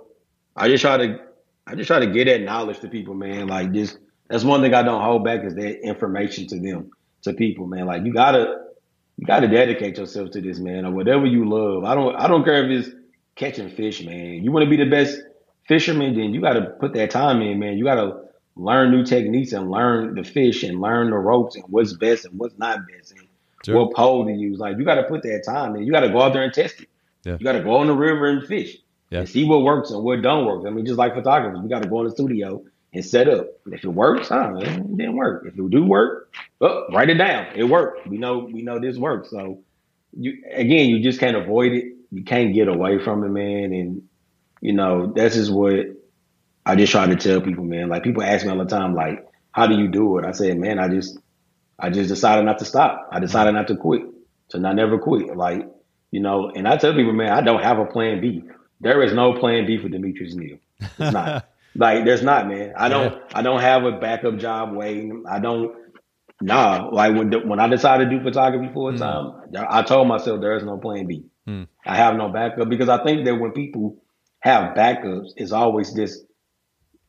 [0.55, 1.19] I just try to
[1.67, 3.47] I just try to get that knowledge to people, man.
[3.47, 3.97] Like just
[4.29, 6.91] that's one thing I don't hold back is that information to them,
[7.23, 7.85] to people, man.
[7.85, 8.61] Like you gotta
[9.17, 11.83] you gotta dedicate yourself to this, man, or whatever you love.
[11.83, 12.95] I don't I don't care if it's
[13.35, 14.43] catching fish, man.
[14.43, 15.19] You wanna be the best
[15.67, 17.77] fisherman, then you gotta put that time in, man.
[17.77, 18.21] You gotta
[18.55, 22.39] learn new techniques and learn the fish and learn the ropes and what's best and
[22.39, 23.27] what's not best and
[23.65, 23.83] Sure.
[23.83, 24.59] what pole to use.
[24.59, 25.83] Like you gotta put that time in.
[25.83, 26.89] You gotta go out there and test it.
[27.25, 27.37] Yeah.
[27.39, 28.77] You got to go on the river and fish
[29.15, 29.21] Yeah.
[29.21, 30.65] and see what works and what don't work.
[30.67, 33.47] I mean, just like photographers, we got to go in the studio and set up.
[33.67, 35.45] If it works, ah, huh, it didn't work.
[35.45, 37.47] If it do work, oh, write it down.
[37.55, 38.07] It worked.
[38.07, 39.29] We know we know this works.
[39.29, 39.59] So
[40.17, 41.85] you again, you just can't avoid it.
[42.11, 43.73] You can't get away from it, man.
[43.73, 44.03] And
[44.61, 45.87] you know that's just what
[46.65, 47.89] I just try to tell people, man.
[47.89, 50.25] Like people ask me all the time, like, how do you do it?
[50.25, 51.17] I said, man, I just
[51.79, 53.09] I just decided not to stop.
[53.11, 54.03] I decided not to quit.
[54.49, 55.35] To not never quit.
[55.35, 55.67] Like,
[56.11, 58.43] you know, and I tell people, man, I don't have a plan B.
[58.85, 60.57] There is no plan B for Demetrius Neal.
[60.79, 61.49] It's not.
[61.75, 62.71] like there's not, man.
[62.77, 63.19] I don't Yeah.
[63.33, 65.23] I don't have a backup job waiting.
[65.27, 65.75] I don't
[66.39, 66.89] nah.
[66.91, 68.99] Like when when I decided to do photography full Mm.
[68.99, 71.23] time, I told myself there is no plan B.
[71.47, 71.67] Mm.
[71.83, 73.97] I have no backup because I think that when people
[74.41, 76.21] have backups, it's always this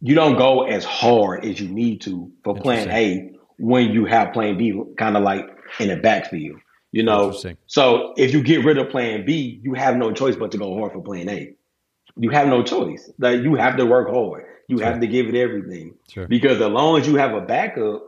[0.00, 4.32] you don't go as hard as you need to for plan A when you have
[4.32, 5.44] plan B kind of like
[5.78, 6.58] in the backfield.
[6.92, 7.32] You know,
[7.66, 10.78] so if you get rid of plan B, you have no choice but to go
[10.78, 11.52] hard for plan A.
[12.16, 13.10] You have no choice.
[13.18, 14.44] Like you have to work hard.
[14.68, 15.94] You have to give it everything.
[16.10, 16.26] Sure.
[16.26, 18.02] Because as long as you have a backup,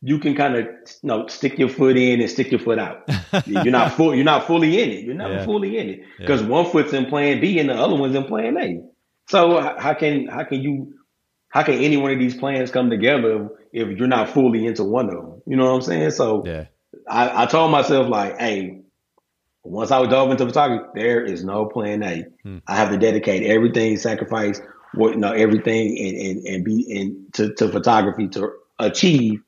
[0.00, 0.70] you can kind of you
[1.04, 3.08] know stick your foot in and stick your foot out.
[3.46, 4.14] you're not full.
[4.14, 5.04] You're not fully in it.
[5.04, 5.44] You're never Yeah.
[5.44, 8.56] fully in it because one foot's in plan B and the other one's in plan
[8.58, 8.80] A.
[9.28, 10.94] So how can how can you
[11.48, 15.06] how can any one of these plans come together if you're not fully into one
[15.08, 15.42] of them?
[15.46, 16.10] You know what I'm saying?
[16.12, 16.64] So Yeah.
[17.08, 18.81] I, I told myself like, hey,
[19.64, 22.24] once I dove into photography, there is no plan A.
[22.42, 22.58] Hmm.
[22.66, 24.60] I have to dedicate everything, sacrifice
[24.94, 29.40] what you know, everything and, and, and be in to, to photography to achieve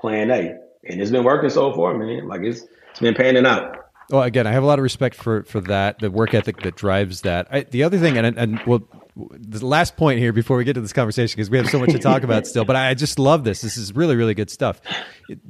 [0.00, 0.56] plan A.
[0.88, 2.26] And it's been working so far, man.
[2.28, 3.76] Like it's it's been panning out.
[4.10, 6.76] Well, again, I have a lot of respect for for that, the work ethic that
[6.76, 7.48] drives that.
[7.50, 8.82] I, the other thing, and and well,
[9.32, 11.90] the last point here before we get to this conversation, because we have so much
[11.90, 12.64] to talk about still.
[12.64, 13.60] But I just love this.
[13.60, 14.80] This is really, really good stuff.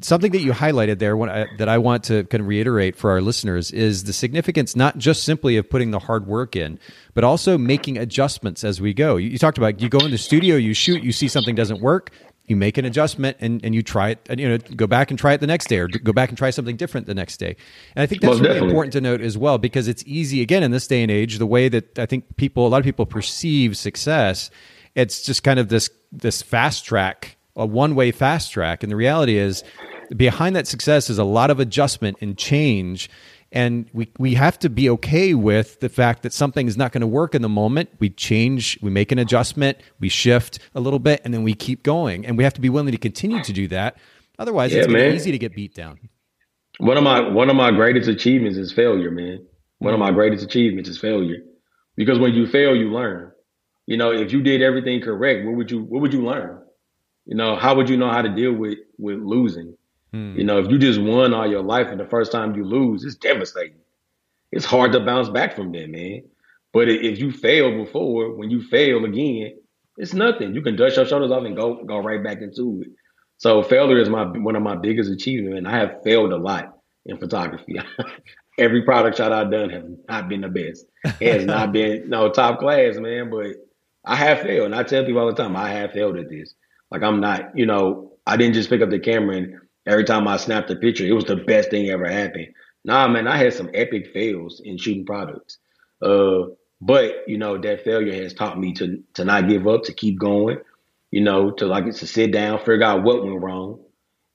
[0.00, 3.20] Something that you highlighted there, I, that I want to kind of reiterate for our
[3.20, 6.78] listeners, is the significance not just simply of putting the hard work in,
[7.14, 9.16] but also making adjustments as we go.
[9.16, 11.80] You, you talked about you go in the studio, you shoot, you see something doesn't
[11.80, 12.10] work,
[12.48, 15.18] you make an adjustment and, and you try it and you know go back and
[15.18, 17.54] try it the next day or go back and try something different the next day
[17.94, 18.70] and i think that's Most really definitely.
[18.70, 21.46] important to note as well because it's easy again in this day and age the
[21.46, 24.50] way that i think people a lot of people perceive success
[24.94, 28.96] it's just kind of this this fast track a one way fast track and the
[28.96, 29.62] reality is
[30.16, 33.10] behind that success is a lot of adjustment and change
[33.52, 37.00] and we we have to be okay with the fact that something is not going
[37.00, 37.88] to work in the moment.
[37.98, 41.82] We change, we make an adjustment, we shift a little bit, and then we keep
[41.82, 42.26] going.
[42.26, 43.96] And we have to be willing to continue to do that.
[44.38, 45.16] Otherwise, Yeah, it's going to be man.
[45.16, 45.98] easy to get beat down.
[46.78, 49.46] One of my one of my greatest achievements is failure, man.
[49.78, 51.38] One of my greatest achievements is failure.
[51.96, 53.32] Because when you fail, you learn.
[53.86, 56.62] You know, if you did everything correct, what would you what would you learn?
[57.24, 59.77] You know, how would you know how to deal with with losing?
[60.12, 63.04] You know, if you just won all your life and the first time you lose,
[63.04, 63.80] it's devastating.
[64.50, 66.22] It's hard to bounce back from that, man.
[66.72, 69.58] But if you fail before, when you fail again,
[69.96, 70.54] it's nothing.
[70.54, 72.92] You can dust your shoulders off and go go right back into it.
[73.36, 76.78] So failure is my one of my biggest achievements, and I have failed a lot
[77.04, 77.80] in photography.
[78.58, 80.86] Every product shot I've done has not been the best.
[81.20, 83.30] It has not been no top class, man.
[83.30, 83.56] But
[84.04, 86.54] I have failed, and I tell people all the time, I have failed at this.
[86.90, 90.28] Like I'm not, you know, I didn't just pick up the camera and every time
[90.28, 92.48] I snapped a picture, it was the best thing ever happened.
[92.84, 95.58] Nah, man, I had some epic fails in shooting products.
[96.00, 96.44] Uh,
[96.80, 100.18] but you know, that failure has taught me to to not give up, to keep
[100.18, 100.58] going,
[101.10, 103.80] you know, to like to sit down, figure out what went wrong,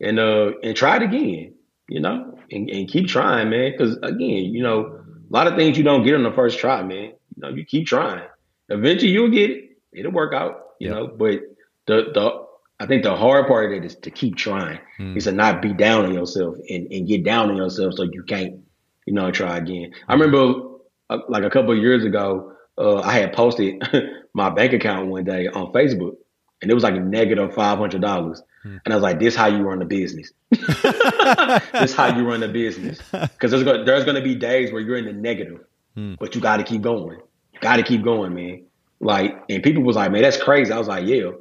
[0.01, 1.53] and uh and try it again,
[1.87, 3.71] you know, and, and keep trying, man.
[3.71, 4.99] Because again, you know,
[5.29, 7.13] a lot of things you don't get on the first try, man.
[7.35, 8.27] You know, you keep trying.
[8.69, 9.77] Eventually, you'll get it.
[9.93, 11.07] It'll work out, you know.
[11.07, 11.41] But
[11.87, 12.45] the the
[12.79, 14.79] I think the hard part of it is to keep trying.
[14.99, 15.15] Mm.
[15.15, 18.23] Is to not be down on yourself and, and get down on yourself so you
[18.23, 18.59] can't,
[19.05, 19.93] you know, try again.
[20.07, 20.73] I remember
[21.09, 23.81] uh, like a couple of years ago, uh, I had posted
[24.33, 26.15] my bank account one day on Facebook,
[26.61, 28.41] and it was like a negative five hundred dollars.
[28.63, 28.77] Hmm.
[28.85, 30.31] And I was like, "This how you run a business.
[30.51, 32.99] this how you run a business.
[33.11, 35.59] Because there's gonna, there's going to be days where you're in the negative,
[35.95, 36.15] hmm.
[36.19, 37.19] but you got to keep going.
[37.61, 38.65] Got to keep going, man.
[38.99, 41.31] Like, and people was like, "Man, that's crazy." I was like, "Yeah,"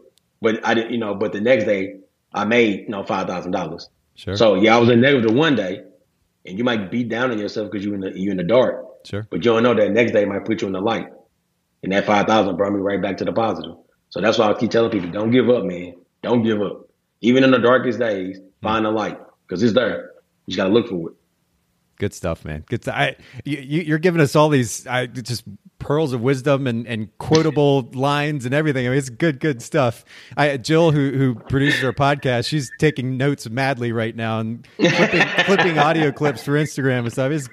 [0.43, 1.15] but I didn't, you know.
[1.15, 2.01] But the next day,
[2.35, 3.89] I made you know five thousand dollars.
[4.17, 4.37] Sure.
[4.37, 5.83] So yeah, I was in the negative one day,
[6.45, 8.85] and you might be down on yourself because you in the you in the dark.
[9.07, 9.27] Sure.
[9.31, 11.09] But you don't know that next day might put you in the light.
[11.83, 13.75] And that 5,000 brought me right back to the positive.
[14.11, 15.95] So that's why I keep telling people, don't give up, man.
[16.23, 16.89] Don't give up.
[17.21, 18.45] Even in the darkest days, mm.
[18.63, 20.13] find the light because it's there.
[20.47, 21.17] You just got to look for it.
[22.03, 22.65] Good stuff, man.
[22.67, 22.83] Good.
[22.83, 22.97] Stuff.
[22.97, 25.45] I, you, are giving us all these I, just
[25.79, 28.89] pearls of wisdom and, and quotable lines and everything.
[28.89, 30.05] I mean, it's good, good stuff.
[30.37, 35.23] I, Jill, who who produces our podcast, she's taking notes madly right now and clipping,
[35.45, 37.31] clipping audio clips for Instagram and stuff.
[37.31, 37.49] It's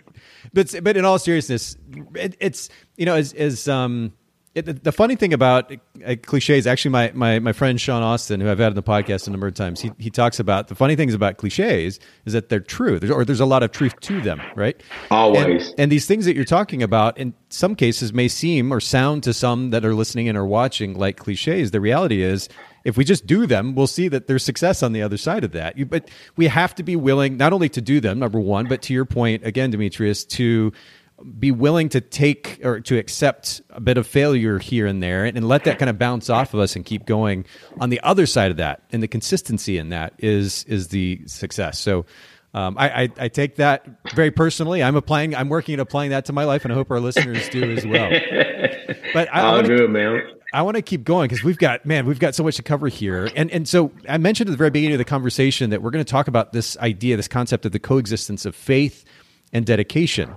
[0.51, 1.77] but but in all seriousness,
[2.15, 4.13] it, it's you know as as um.
[4.55, 5.71] It, the funny thing about
[6.03, 9.27] uh, cliches, actually, my, my, my friend Sean Austin, who I've had on the podcast
[9.27, 12.49] a number of times, he, he talks about the funny things about cliches is that
[12.49, 14.81] they're true, there's, or there's a lot of truth to them, right?
[15.11, 15.69] Always.
[15.69, 19.21] And, and, these things that you're talking about, in some cases, may seem or sound
[19.23, 21.69] to some that are listening and are watching like cliches.
[21.69, 22.49] The reality is,
[22.83, 25.51] if we just do them, we'll see that there's success on the other side of
[25.51, 25.77] that.
[25.77, 28.81] You, but we have to be willing not only to do them, number one, but
[28.83, 30.71] to your point again, Demetrius, to
[31.37, 35.37] be willing to take or to accept a bit of failure here and there and,
[35.37, 37.45] and let that kind of bounce off of us and keep going
[37.79, 41.79] on the other side of that and the consistency in that is is the success
[41.79, 42.05] so
[42.53, 44.81] um, I, I, I, take that very personally.
[44.81, 45.35] I'm applying.
[45.35, 47.85] I'm working at applying that to my life, and I hope our listeners do as
[47.85, 48.09] well.
[49.13, 50.21] But I, I want to, man.
[50.53, 52.87] I want to keep going because we've got man, we've got so much to cover
[52.87, 53.29] here.
[53.35, 56.03] And and so I mentioned at the very beginning of the conversation that we're going
[56.03, 59.05] to talk about this idea, this concept of the coexistence of faith
[59.53, 60.35] and dedication.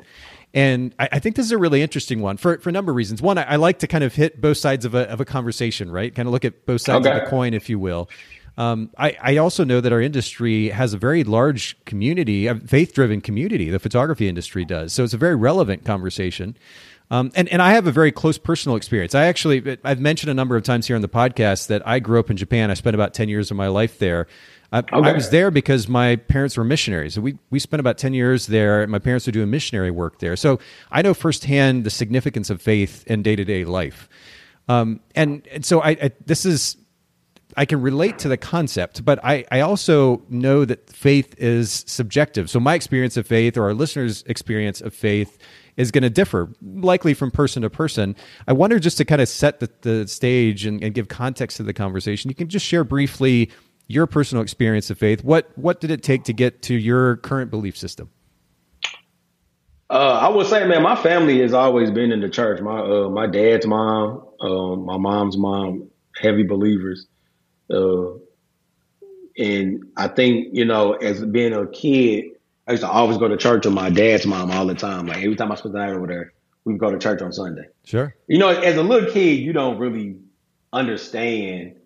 [0.54, 2.96] And I, I think this is a really interesting one for, for a number of
[2.96, 3.22] reasons.
[3.22, 5.90] One, I, I, like to kind of hit both sides of a, of a conversation,
[5.90, 6.14] right?
[6.14, 7.16] Kind of look at both sides okay.
[7.16, 8.10] of the coin, if you will.
[8.58, 12.92] Um, I, I, also know that our industry has a very large community, a faith
[12.92, 14.92] driven community, the photography industry does.
[14.92, 16.54] So it's a very relevant conversation.
[17.12, 19.14] Um, and, and I have a very close personal experience.
[19.14, 22.18] I actually, I've mentioned a number of times here on the podcast that I grew
[22.18, 22.70] up in Japan.
[22.70, 24.26] I spent about 10 years of my life there.
[24.72, 25.10] I, okay.
[25.10, 27.18] I was there because my parents were missionaries.
[27.18, 28.86] We, we spent about 10 years there.
[28.86, 30.36] My parents were doing missionary work there.
[30.36, 30.58] So
[30.90, 34.08] I know firsthand the significance of faith in day to day life.
[34.70, 36.78] Um, and, and so I, I, this is,
[37.58, 42.48] I can relate to the concept, but I, I also know that faith is subjective.
[42.48, 45.36] So my experience of faith or our listeners' experience of faith
[45.76, 48.14] is going to differ, likely from person to person.
[48.46, 51.62] I wonder just to kind of set the, the stage and, and give context to
[51.62, 53.50] the conversation, you can just share briefly
[53.88, 55.24] your personal experience of faith.
[55.24, 58.10] What what did it take to get to your current belief system?
[59.90, 62.60] Uh, I would say, man, my family has always been in the church.
[62.62, 67.06] My uh, my dad's mom, uh, my mom's mom, heavy believers.
[67.70, 68.14] Uh,
[69.36, 72.31] and I think you know, as being a kid,
[72.66, 75.06] I used to always go to church with my dad's mom all the time.
[75.06, 76.32] Like every time I spent the night over there,
[76.64, 77.66] we would go to church on Sunday.
[77.84, 78.14] Sure.
[78.28, 80.16] You know, as a little kid, you don't really
[80.72, 81.76] understand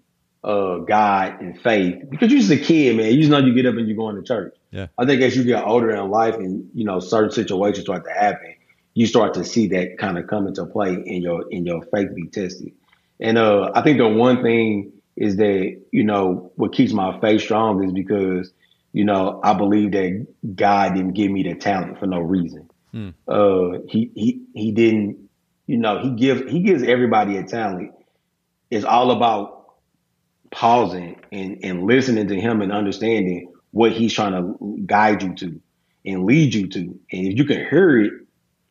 [0.44, 3.12] uh, God and faith because you're just a kid, man.
[3.12, 4.54] You just know you get up and you're going to church.
[4.70, 4.88] Yeah.
[4.98, 8.12] I think as you get older in life and you know certain situations start to
[8.12, 8.54] happen,
[8.94, 12.14] you start to see that kind of come into play in your in your faith
[12.14, 12.72] be tested.
[13.18, 17.40] And uh, I think the one thing is that you know what keeps my faith
[17.40, 18.52] strong is because
[18.96, 22.70] you know, I believe that God didn't give me the talent for no reason.
[22.92, 23.10] Hmm.
[23.28, 25.28] Uh, he he he didn't.
[25.66, 27.92] You know, he gives he gives everybody a talent.
[28.70, 29.66] It's all about
[30.50, 35.60] pausing and and listening to him and understanding what he's trying to guide you to
[36.06, 36.80] and lead you to.
[36.80, 38.12] And if you can hear it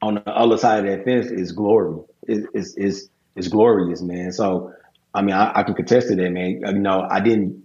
[0.02, 2.00] on the other side of that fence, it's glory.
[2.28, 4.32] It, it's it's it's glorious, man.
[4.32, 4.74] So
[5.14, 6.62] I mean, I, I can contest to that, man.
[6.66, 7.64] You know, I didn't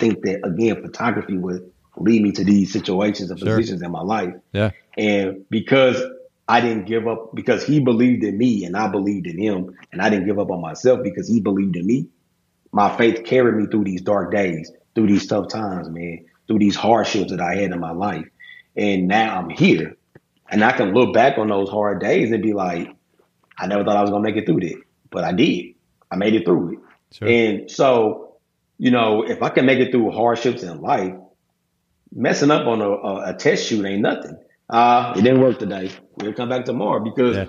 [0.00, 1.70] think that again, photography would
[2.00, 3.48] lead me to these situations and sure.
[3.48, 4.34] positions in my life.
[4.52, 4.70] Yeah.
[4.96, 6.02] And because
[6.50, 9.78] I didn't give up because he believed in me and I believed in him.
[9.92, 12.08] And I didn't give up on myself because he believed in me.
[12.72, 16.74] My faith carried me through these dark days, through these tough times, man, through these
[16.74, 18.26] hardships that I had in my life.
[18.74, 19.96] And now I'm here.
[20.48, 22.88] And I can look back on those hard days and be like,
[23.56, 24.82] I never thought I was gonna make it through that.
[25.10, 25.76] But I did.
[26.10, 26.78] I made it through it.
[27.12, 27.28] Sure.
[27.28, 28.38] And so,
[28.76, 31.14] you know, if I can make it through hardships in life,
[32.12, 34.36] messing up on a, a, a test shoot ain't nothing.
[34.68, 35.90] Uh, it didn't work today.
[36.16, 37.46] We'll come back tomorrow because yeah.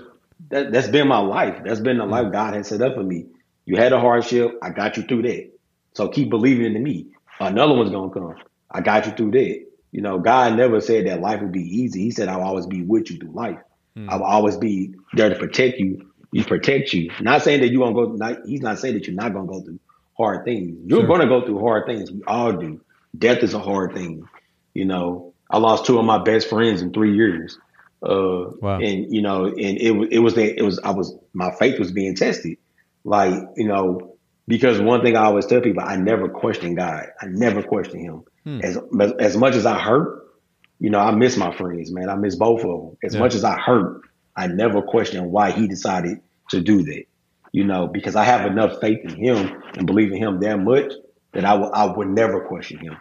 [0.50, 1.62] that, that's been my life.
[1.64, 3.26] That's been the life God has set up for me.
[3.64, 4.58] You had a hardship.
[4.62, 5.50] I got you through that.
[5.94, 7.06] So keep believing in me.
[7.38, 8.34] Another one's going to come.
[8.70, 9.66] I got you through that.
[9.92, 12.02] You know, God never said that life would be easy.
[12.02, 13.58] He said, I'll always be with you through life.
[13.94, 14.08] Hmm.
[14.08, 16.10] I will always be there to protect you.
[16.32, 17.10] You protect you.
[17.20, 19.52] Not saying that you won't go, not, he's not saying that you're not going to
[19.52, 19.78] go through
[20.16, 20.78] hard things.
[20.86, 21.06] You're sure.
[21.06, 22.10] going to go through hard things.
[22.10, 22.80] We all do.
[23.16, 24.26] Death is a hard thing.
[24.74, 27.58] You know, I lost two of my best friends in three years.
[28.02, 28.80] Uh, wow.
[28.80, 31.78] and you know, and it was, it was that it was, I was, my faith
[31.78, 32.58] was being tested.
[33.04, 34.16] Like, you know,
[34.48, 37.06] because one thing I always tell people, I never question God.
[37.20, 38.24] I never question him.
[38.44, 38.60] Hmm.
[38.62, 38.78] As,
[39.20, 40.26] as much as I hurt,
[40.80, 42.08] you know, I miss my friends, man.
[42.08, 42.96] I miss both of them.
[43.04, 43.20] As yeah.
[43.20, 44.02] much as I hurt,
[44.36, 46.20] I never question why he decided
[46.50, 47.04] to do that.
[47.52, 50.92] You know, because I have enough faith in him and believe in him that much
[51.32, 52.96] that I will I would never question him.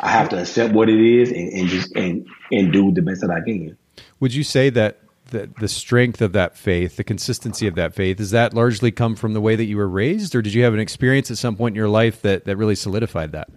[0.00, 3.20] I have to accept what it is and, and just and and do the best
[3.20, 3.76] that I can.
[4.20, 4.98] Would you say that
[5.30, 9.16] the the strength of that faith, the consistency of that faith, does that largely come
[9.16, 11.56] from the way that you were raised, or did you have an experience at some
[11.56, 13.48] point in your life that that really solidified that?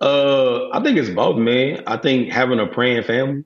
[0.00, 1.82] Uh, I think it's both, man.
[1.86, 3.44] I think having a praying family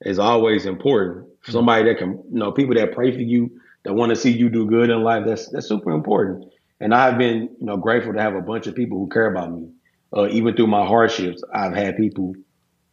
[0.00, 1.26] is always important.
[1.26, 1.52] Mm-hmm.
[1.52, 4.48] Somebody that can, you know, people that pray for you, that want to see you
[4.48, 5.24] do good in life.
[5.26, 6.52] That's that's super important.
[6.80, 9.52] And I've been, you know, grateful to have a bunch of people who care about
[9.52, 9.68] me
[10.16, 12.34] uh, even through my hardships, I've had people,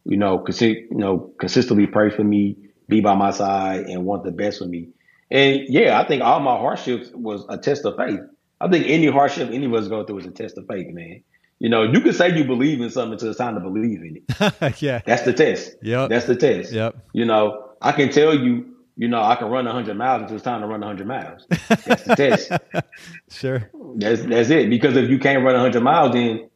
[0.04, 2.56] you know, consi- you know, consistently pray for me,
[2.88, 4.88] be by my side, and want the best for me.
[5.30, 8.20] And yeah, I think all my hardships was a test of faith.
[8.60, 11.22] I think any hardship any of us go through is a test of faith, man.
[11.60, 14.16] You know, you can say you believe in something until it's time to believe in
[14.16, 14.80] it.
[14.82, 15.76] yeah, that's the test.
[15.82, 16.72] Yeah, that's the test.
[16.72, 16.96] Yep.
[17.12, 20.44] You know, I can tell you, you know, I can run 100 miles until it's
[20.44, 21.46] time to run 100 miles.
[21.48, 22.52] That's the test.
[23.30, 23.70] sure.
[23.96, 24.70] That's that's it.
[24.70, 26.48] Because if you can't run 100 miles, then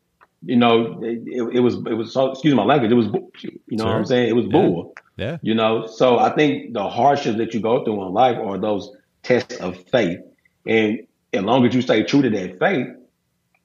[0.45, 1.22] you know, it,
[1.55, 3.07] it, was it was so excuse my language, it was.
[3.07, 3.93] You know sure.
[3.93, 4.28] what I'm saying?
[4.28, 4.95] It was bull.
[5.16, 5.24] Yeah.
[5.24, 5.38] yeah.
[5.43, 8.95] You know, so I think the hardships that you go through in life are those
[9.22, 10.18] tests of faith.
[10.66, 12.88] And as long as you stay true to that faith,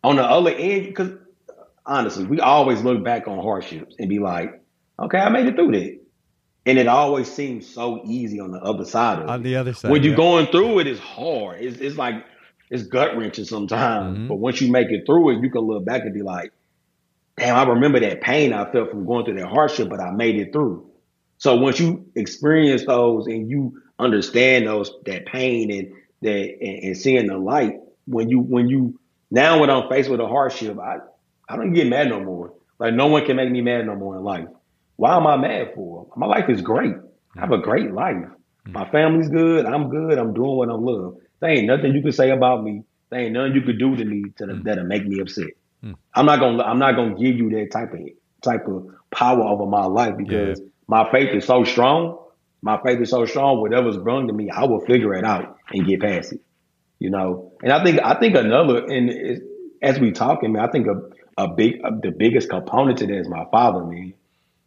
[0.03, 1.11] on the other end, because
[1.85, 4.61] honestly, we always look back on hardships and be like,
[4.99, 5.99] okay, I made it through that.
[6.65, 9.43] And it always seems so easy on the other side of on it.
[9.43, 9.89] the other side.
[9.89, 10.17] When you're yeah.
[10.17, 11.61] going through it, it's hard.
[11.61, 12.25] It's, it's like,
[12.69, 14.17] it's gut wrenching sometimes.
[14.17, 14.27] Mm-hmm.
[14.27, 16.51] But once you make it through it, you can look back and be like,
[17.37, 20.37] damn, I remember that pain I felt from going through that hardship, but I made
[20.37, 20.89] it through.
[21.37, 26.97] So once you experience those and you understand those that pain and that and, and
[26.97, 30.97] seeing the light, when you when you now when I'm faced with a hardship, I
[31.47, 32.53] I don't get mad no more.
[32.79, 34.47] Like no one can make me mad no more in life.
[34.95, 36.07] Why am I mad for?
[36.15, 36.95] My life is great.
[37.35, 38.15] I have a great life.
[38.15, 38.71] Mm-hmm.
[38.71, 39.65] My family's good.
[39.65, 40.17] I'm good.
[40.17, 41.17] I'm doing what I love.
[41.39, 42.83] There ain't nothing you can say about me.
[43.11, 44.63] There ain't nothing you could do to me to, mm-hmm.
[44.63, 45.51] that'll make me upset.
[45.81, 45.93] Hmm.
[46.13, 47.99] I'm not gonna I'm not gonna give you that type of
[48.41, 50.67] type of power over my life because yeah.
[50.87, 52.19] my faith is so strong.
[52.61, 53.61] My faith is so strong.
[53.61, 56.41] Whatever's wrong to me, I will figure it out and get past it.
[56.99, 59.41] You know, and I think I think another and
[59.81, 61.01] as we talking, man, I think a
[61.37, 64.13] a big a, the biggest component to that is my father, man.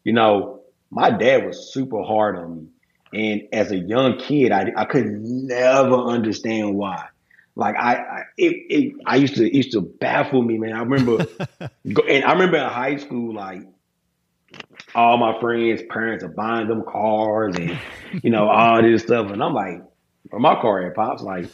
[0.05, 2.69] You know, my dad was super hard on me,
[3.13, 7.07] and as a young kid, I I could never understand why.
[7.57, 10.73] Like I, I it, it, I used to it used to baffle me, man.
[10.73, 11.27] I remember,
[11.85, 13.63] and I remember in high school, like
[14.95, 17.79] all my friends' parents are buying them cars and
[18.23, 19.83] you know all this stuff, and I'm like,
[20.31, 21.23] "Where my car at, pops?
[21.23, 21.47] Like,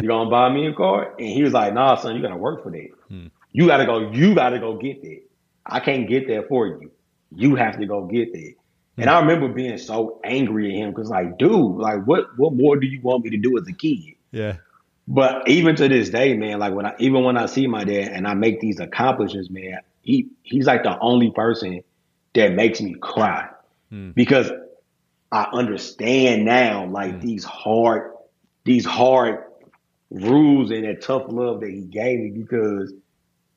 [0.00, 2.62] you gonna buy me a car?" And he was like, "Nah, son, you gotta work
[2.62, 2.88] for that.
[3.08, 3.26] Hmm.
[3.52, 4.10] You gotta go.
[4.12, 5.20] You gotta go get that.
[5.66, 6.90] I can't get that for you.
[7.34, 8.54] You have to go get that."
[8.96, 9.16] And hmm.
[9.16, 12.86] I remember being so angry at him because, like, dude, like, what what more do
[12.86, 14.14] you want me to do as a kid?
[14.30, 14.56] Yeah.
[15.10, 18.12] But even to this day, man, like when I even when I see my dad
[18.12, 21.82] and I make these accomplishments, man, he he's like the only person
[22.34, 23.48] that makes me cry
[23.90, 24.12] hmm.
[24.12, 24.52] because
[25.32, 27.26] I understand now like hmm.
[27.26, 28.12] these hard
[28.62, 29.42] these hard
[30.10, 32.92] rules and that tough love that he gave me because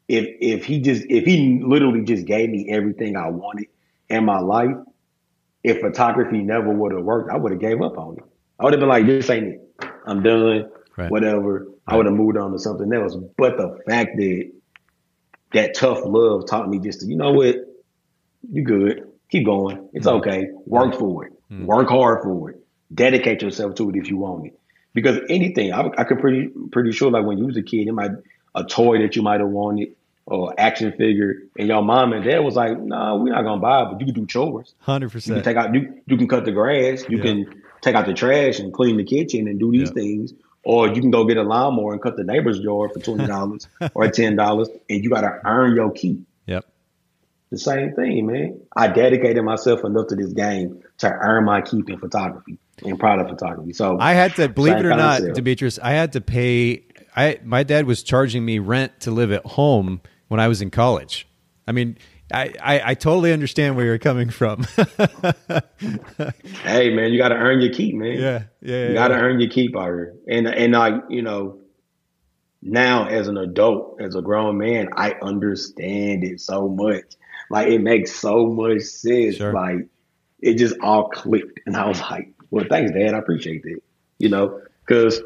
[0.08, 3.68] if if he just if he literally just gave me everything I wanted
[4.10, 4.76] in my life,
[5.64, 8.24] if photography never would have worked, I would have gave up on it.
[8.60, 9.60] I would have been like, this ain't it.
[10.08, 11.12] I'm done right.
[11.12, 11.60] whatever.
[11.60, 11.70] Right.
[11.88, 13.16] I would have moved on to something else.
[13.38, 14.52] But the fact that
[15.54, 17.56] that tough love taught me just to, you know what,
[18.52, 19.90] you good, keep going.
[19.94, 20.18] It's mm-hmm.
[20.18, 20.48] okay.
[20.66, 21.34] Work for it.
[21.52, 21.66] Mm-hmm.
[21.66, 22.66] Work hard for it.
[22.94, 24.60] dedicate yourself to it if you want it.
[24.94, 27.94] Because anything, I, I could pretty pretty sure like when you was a kid, it
[27.94, 28.12] might
[28.54, 32.40] a toy that you might have wanted or action figure, and your mom and dad
[32.40, 34.74] was like, "No, nah, we're not gonna buy it, but you can do chores.
[34.80, 35.38] Hundred percent.
[35.38, 37.24] You can take out you, you can cut the grass, you yeah.
[37.24, 40.02] can take out the trash and clean the kitchen and do these yeah.
[40.02, 40.34] things,
[40.64, 43.68] or you can go get a lawnmower and cut the neighbor's yard for twenty dollars
[43.94, 46.26] or ten dollars, and you got to earn your keep.
[46.48, 46.66] Yep.
[47.52, 48.62] The same thing, man.
[48.76, 53.30] I dedicated myself enough to this game to earn my keep in photography and product
[53.30, 53.74] photography.
[53.74, 56.84] So I had to believe it or not, Demetrius, I had to pay.
[57.16, 60.72] I my dad was charging me rent to live at home when I was in
[60.72, 61.28] college.
[61.68, 61.98] I mean,
[62.34, 64.64] I, I, I totally understand where you're coming from.
[66.64, 68.20] hey man, you got to earn your keep, man.
[68.20, 68.88] Yeah, yeah.
[68.88, 69.22] You got to yeah.
[69.22, 71.60] earn your keep out here, and and I, you know,
[72.64, 77.16] now as an adult, as a grown man, I understand it so much.
[77.52, 79.36] Like it makes so much sense.
[79.36, 79.54] Sure.
[79.54, 79.88] Like
[80.40, 83.14] it just all clicked, and I was like, "Well, thanks, Dad.
[83.14, 83.80] I appreciate that."
[84.18, 85.22] You know, because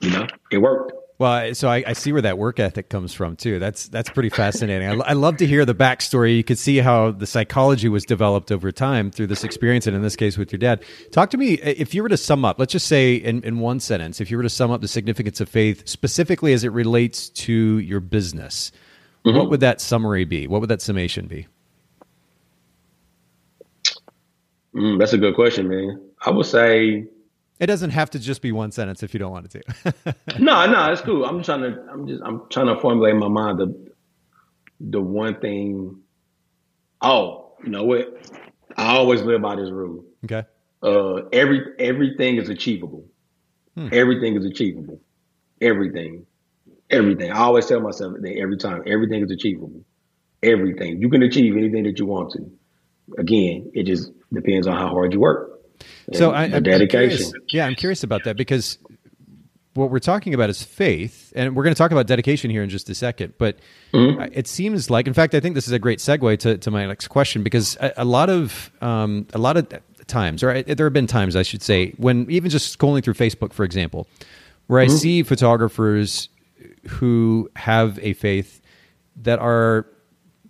[0.00, 0.92] you know it worked.
[1.18, 3.58] Well, so I, I, see where that work ethic comes from too.
[3.58, 4.88] That's that's pretty fascinating.
[4.88, 6.36] I, I, love to hear the backstory.
[6.36, 10.02] You could see how the psychology was developed over time through this experience, and in
[10.02, 10.84] this case with your dad.
[11.10, 12.60] Talk to me if you were to sum up.
[12.60, 15.40] Let's just say in, in one sentence, if you were to sum up the significance
[15.40, 18.70] of faith specifically as it relates to your business,
[19.24, 19.36] mm-hmm.
[19.36, 20.46] what would that summary be?
[20.46, 21.48] What would that summation be?
[24.72, 26.00] Mm, that's a good question, man.
[26.24, 27.08] I would say
[27.60, 30.14] it doesn't have to just be one sentence if you don't want it to.
[30.38, 31.24] no, no, it's cool.
[31.24, 31.86] I'm trying to.
[31.90, 32.22] I'm just.
[32.24, 33.92] I'm trying to formulate in my mind the
[34.80, 36.00] the one thing.
[37.00, 38.22] Oh, you know what?
[38.76, 40.04] I always live by this rule.
[40.24, 40.44] Okay.
[40.82, 43.04] Uh, every everything is achievable.
[43.74, 43.88] Hmm.
[43.92, 45.00] Everything is achievable.
[45.60, 46.26] Everything,
[46.90, 47.32] everything.
[47.32, 48.82] I always tell myself that every time.
[48.86, 49.84] Everything is achievable.
[50.42, 52.50] Everything you can achieve anything that you want to.
[53.18, 55.47] Again, it just depends on how hard you work
[56.12, 57.26] so I, am dedication.
[57.34, 58.78] I'm yeah, I'm curious about that because
[59.78, 62.68] what we're talking about is faith, and we're going to talk about dedication here in
[62.68, 63.34] just a second.
[63.38, 63.58] But
[63.92, 64.32] mm-hmm.
[64.32, 66.84] it seems like, in fact, I think this is a great segue to, to my
[66.86, 69.68] next question because a, a lot of um, a lot of
[70.06, 73.52] times, or there have been times, I should say, when even just scrolling through Facebook,
[73.52, 74.08] for example,
[74.66, 74.92] where mm-hmm.
[74.92, 76.28] I see photographers
[76.88, 78.60] who have a faith
[79.16, 79.86] that are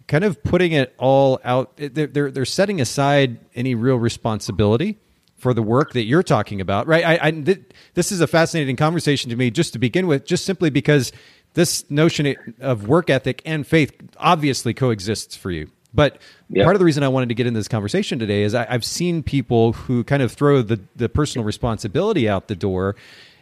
[0.06, 1.76] kind of putting it all out.
[1.76, 4.98] They're, they're, they're setting aside any real responsibility
[5.39, 7.05] for the work that you're talking about, right?
[7.05, 7.62] I, I th-
[7.95, 11.12] this is a fascinating conversation to me, just to begin with, just simply because
[11.55, 15.70] this notion of work ethic and faith obviously coexists for you.
[15.95, 16.20] But
[16.62, 18.84] part of the reason I wanted to get into this conversation today is I, have
[18.84, 22.95] seen people who kind of throw the, the personal responsibility out the door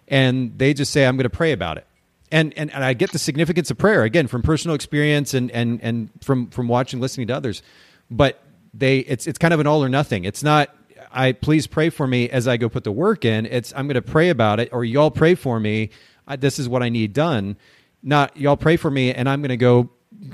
[0.06, 1.86] and they just say, I'm going to pray about it.
[2.30, 5.80] And, and, and I get the significance of prayer again from personal experience and, and,
[5.82, 7.62] and from, from watching, listening to others.
[8.10, 8.42] But
[8.74, 10.24] they, it's, it's kind of an all or nothing.
[10.24, 10.74] It's not,
[11.16, 13.46] I please pray for me as I go put the work in.
[13.46, 15.90] It's I'm going to pray about it, or y'all pray for me.
[16.28, 17.56] I, this is what I need done.
[18.02, 19.90] Not y'all pray for me, and I'm going to go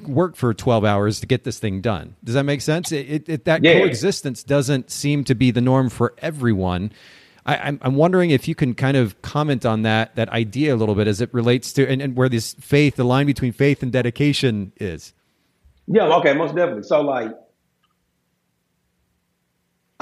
[0.07, 2.17] work for 12 hours to get this thing done.
[2.23, 2.93] Does that make sense?
[2.93, 3.75] It, it, it, that yeah.
[3.75, 6.93] coexistence doesn't seem to be the norm for everyone.
[7.47, 10.75] I, am I'm, I'm wondering if you can kind of comment on that that idea
[10.75, 13.53] a little bit as it relates to and, and where this faith, the line between
[13.53, 15.13] faith and dedication is.
[15.87, 16.05] Yeah.
[16.17, 16.35] Okay.
[16.35, 16.85] Most definitely.
[16.85, 17.31] So like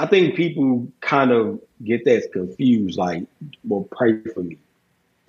[0.01, 3.27] I think people kind of get that confused, like,
[3.63, 4.57] well, pray for me.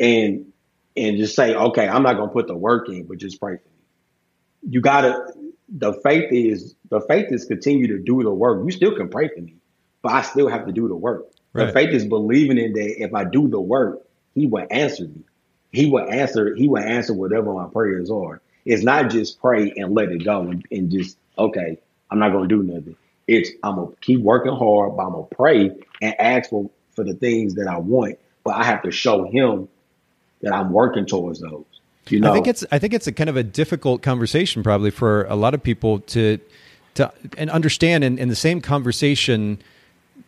[0.01, 0.51] And
[0.97, 3.69] and just say, okay, I'm not gonna put the work in, but just pray for
[3.69, 4.71] me.
[4.71, 5.31] You gotta
[5.69, 8.65] the faith is the faith is continue to do the work.
[8.65, 9.57] You still can pray for me,
[10.01, 11.27] but I still have to do the work.
[11.53, 11.67] Right.
[11.67, 14.01] The faith is believing in that if I do the work,
[14.35, 15.23] he will answer me.
[15.71, 18.41] He will answer, he will answer whatever my prayers are.
[18.65, 21.79] It's not just pray and let it go and, and just, okay,
[22.11, 22.97] I'm not gonna do nothing.
[23.27, 25.71] It's I'm gonna keep working hard, but I'm gonna pray
[26.01, 28.19] and ask for for the things that I want.
[28.45, 29.69] But I have to show him
[30.43, 31.65] that I'm working towards those.
[32.09, 34.91] You know, I think it's I think it's a kind of a difficult conversation probably
[34.91, 36.39] for a lot of people to
[36.95, 39.63] to and understand in, in the same conversation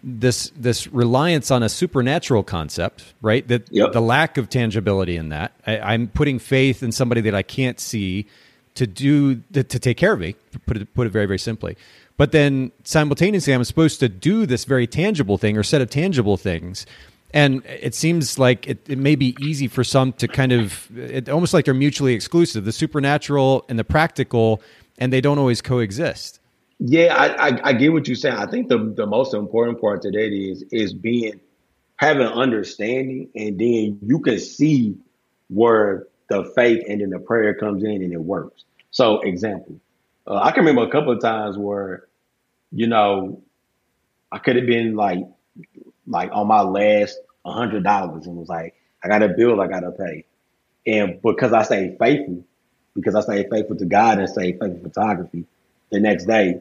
[0.03, 3.47] this this reliance on a supernatural concept, right?
[3.49, 3.93] That yep.
[3.93, 5.53] the lack of tangibility in that.
[5.67, 8.27] I, am putting faith in somebody that I can't see
[8.75, 10.37] to do to, to take care of me.
[10.67, 11.77] Put it put it very very simply.
[12.17, 16.37] But then simultaneously, I'm supposed to do this very tangible thing or set of tangible
[16.37, 16.87] things.
[17.33, 21.29] And it seems like it, it may be easy for some to kind of, it,
[21.29, 24.63] almost like they're mutually exclusive the supernatural and the practical,
[24.99, 26.39] and they don't always coexist.
[26.79, 28.37] Yeah, I, I, I get what you're saying.
[28.37, 31.41] I think the, the most important part today is is being
[31.97, 34.97] having understanding, and then you can see
[35.49, 38.65] where the faith and then the prayer comes in and it works.
[38.91, 39.81] So, example,
[40.27, 42.07] uh, I can remember a couple of times where,
[42.73, 43.43] you know,
[44.33, 45.21] I could have been like
[46.07, 49.91] like on my last hundred dollars and was like, I got a bill I gotta
[49.91, 50.25] pay.
[50.87, 52.45] And because I stayed faithful,
[52.95, 55.45] because I stayed faithful to God and stayed faithful to photography,
[55.91, 56.61] the next day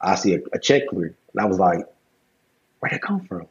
[0.00, 1.14] I see a, a check clear.
[1.32, 1.86] And I was like,
[2.80, 3.46] where'd it come from?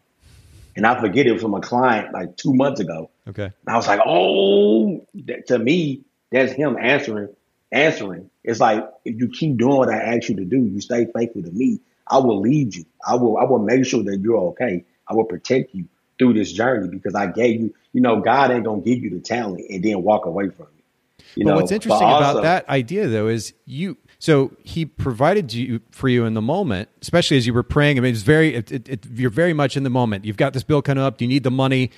[0.76, 3.10] And I forget it was from a client like two months ago.
[3.28, 3.43] Okay.
[3.43, 6.01] And I was like, oh, that, to me,
[6.32, 7.30] that's him answering,
[7.72, 8.30] answering.
[8.43, 11.43] It's like if you keep doing what I ask you to do, you stay faithful
[11.43, 11.80] to me.
[12.07, 12.86] I will lead you.
[13.05, 13.38] I will.
[13.38, 14.84] I will make sure that you're okay.
[15.07, 15.86] I will protect you
[16.17, 17.74] through this journey because I gave you.
[17.93, 21.24] You know, God ain't gonna give you the talent and then walk away from it.
[21.36, 25.53] You but know, what's interesting also, about that idea though is you so he provided
[25.53, 27.97] you for you in the moment, especially as you were praying.
[27.97, 30.26] I mean, it's very, it, it, it, you're very much in the moment.
[30.26, 31.22] You've got this bill coming up.
[31.22, 31.91] You need the money,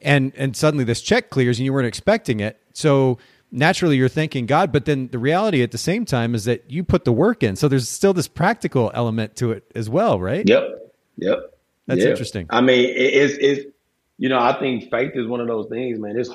[0.00, 2.60] and and suddenly this check clears, and you weren't expecting it.
[2.72, 3.18] So
[3.50, 4.72] naturally, you're thanking God.
[4.72, 7.56] But then the reality at the same time is that you put the work in.
[7.56, 10.48] So there's still this practical element to it as well, right?
[10.48, 10.92] Yep.
[11.16, 11.54] Yep.
[11.86, 12.10] That's yep.
[12.10, 12.46] interesting.
[12.50, 13.66] I mean, it's it's
[14.18, 16.18] you know, I think faith is one of those things, man.
[16.18, 16.30] It's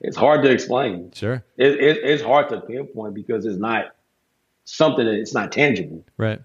[0.00, 1.12] it's hard to explain.
[1.12, 1.44] Sure.
[1.56, 3.94] It, it, it's hard to pinpoint because it's not
[4.64, 6.04] something that it's not tangible.
[6.16, 6.40] Right.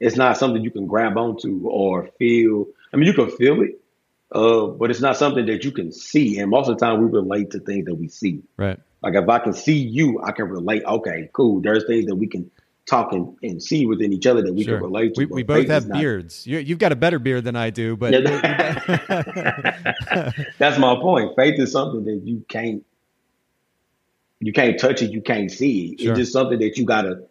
[0.00, 2.66] It's not something you can grab onto or feel.
[2.92, 3.79] I mean, you can feel it,
[4.32, 6.38] uh, but it's not something that you can see.
[6.38, 8.42] And most of the time, we relate to things that we see.
[8.56, 8.78] Right.
[9.02, 10.84] Like if I can see you, I can relate.
[10.84, 11.60] Okay, cool.
[11.60, 12.50] There's things that we can
[12.86, 14.76] talk and, and see within each other that we sure.
[14.76, 15.24] can relate to.
[15.24, 16.46] We, we both have beards.
[16.46, 18.12] You, have got a better beard than I do, but
[20.58, 21.34] that's my point.
[21.36, 22.84] Faith is something that you can't
[24.42, 26.00] you can't touch it, you can't see it.
[26.00, 26.12] Sure.
[26.12, 27.22] It's just something that you gotta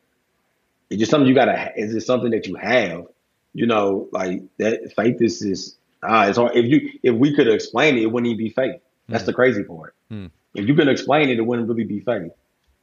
[0.90, 1.72] it's just something you gotta.
[1.76, 3.06] Is it something that you have?
[3.54, 6.28] You know, like that faith is just ah.
[6.28, 6.56] It's hard.
[6.56, 8.82] If you if we could explain it, it wouldn't even be faith.
[9.08, 9.28] That's mm.
[9.28, 9.96] the crazy part.
[10.12, 10.32] Mm.
[10.54, 12.32] If you can explain it, it wouldn't really be faith.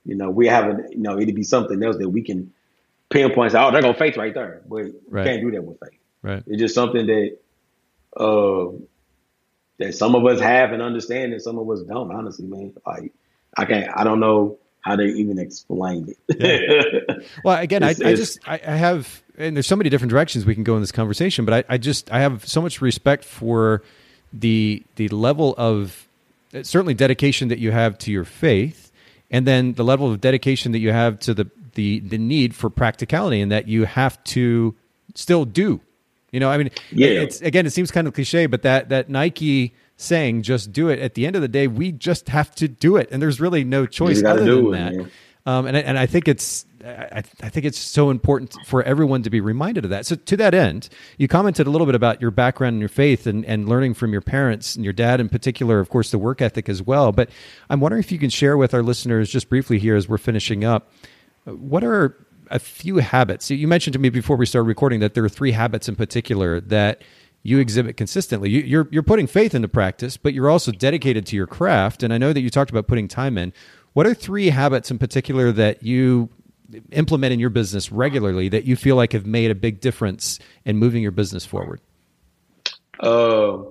[0.04, 0.92] You know, we haven't.
[0.92, 2.52] You know, it'd be something else that we can
[3.10, 3.52] pinpoint.
[3.52, 5.26] Say, oh, they're gonna faith right there, but right.
[5.26, 5.98] can't do that with faith.
[6.22, 6.42] Right.
[6.46, 7.38] It's just something that
[8.16, 8.68] uh
[9.78, 12.10] that some of us have and understand, and some of us don't.
[12.12, 13.12] Honestly, man, like
[13.56, 13.90] I can't.
[13.96, 16.38] I don't know how they even explain it.
[17.08, 17.16] yeah.
[17.44, 20.54] Well, again, I, I, just I, I, have, and there's so many different directions we
[20.54, 23.82] can go in this conversation, but I, I just I have so much respect for
[24.32, 26.06] the the level of
[26.54, 28.92] uh, certainly dedication that you have to your faith,
[29.30, 32.70] and then the level of dedication that you have to the the the need for
[32.70, 34.74] practicality, and that you have to
[35.14, 35.80] still do.
[36.32, 37.08] You know, I mean, yeah.
[37.08, 40.98] It's again, it seems kind of cliche, but that that Nike saying just do it.
[40.98, 43.64] At the end of the day, we just have to do it, and there's really
[43.64, 45.10] no choice other than it, that.
[45.46, 49.30] Um, and and I think it's I, I, think it's so important for everyone to
[49.30, 50.04] be reminded of that.
[50.06, 50.88] So to that end,
[51.18, 54.12] you commented a little bit about your background and your faith and, and learning from
[54.12, 57.12] your parents and your dad in particular, of course, the work ethic as well.
[57.12, 57.30] But
[57.70, 60.64] I'm wondering if you can share with our listeners just briefly here as we're finishing
[60.64, 60.90] up,
[61.44, 63.50] what are a few habits?
[63.50, 66.60] You mentioned to me before we started recording that there are three habits in particular
[66.60, 67.02] that
[67.42, 68.50] you exhibit consistently.
[68.50, 72.02] You, you're you're putting faith into practice, but you're also dedicated to your craft.
[72.02, 73.52] And I know that you talked about putting time in.
[73.96, 76.28] What are three habits in particular that you
[76.92, 80.76] implement in your business regularly that you feel like have made a big difference in
[80.76, 81.80] moving your business forward?
[83.00, 83.62] Uh,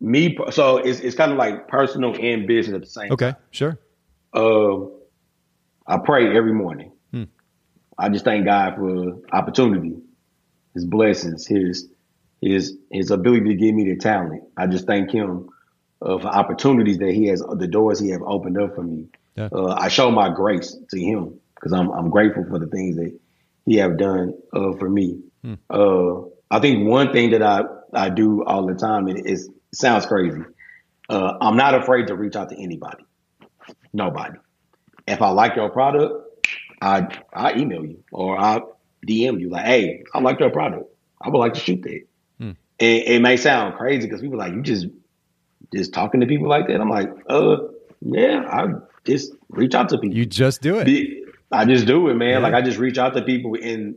[0.00, 0.36] me.
[0.50, 3.04] So it's it's kind of like personal and business at the same.
[3.04, 3.12] Time.
[3.12, 3.40] Okay, time.
[3.52, 3.78] sure.
[4.34, 4.86] Uh,
[5.86, 6.90] I pray every morning.
[7.12, 7.24] Hmm.
[7.96, 9.98] I just thank God for opportunity
[10.74, 11.88] his blessings, his
[12.40, 14.42] his his ability to give me the talent.
[14.56, 15.48] I just thank him
[16.00, 19.06] for opportunities that he has, the doors he have opened up for me.
[19.36, 19.48] Yeah.
[19.52, 23.18] Uh, I show my grace to him because I'm I'm grateful for the things that
[23.64, 25.20] he have done uh, for me.
[25.42, 25.54] Hmm.
[25.68, 29.40] Uh, I think one thing that I I do all the time and it
[29.74, 30.40] sounds crazy.
[31.08, 33.04] Uh, I'm not afraid to reach out to anybody,
[33.92, 34.38] nobody.
[35.06, 36.14] If I like your product,
[36.80, 38.60] I I email you or I
[39.06, 40.90] DM you like, hey, I like your product.
[41.20, 42.00] I would like to shoot that.
[42.38, 42.52] Hmm.
[42.78, 44.86] And it may sound crazy because people like you just
[45.74, 46.80] just talking to people like that.
[46.80, 47.56] I'm like, uh,
[48.00, 48.66] yeah, I
[49.04, 50.16] just reach out to people.
[50.16, 51.24] You just do it.
[51.52, 52.30] I just do it, man.
[52.30, 52.38] Yeah.
[52.38, 53.96] Like I just reach out to people and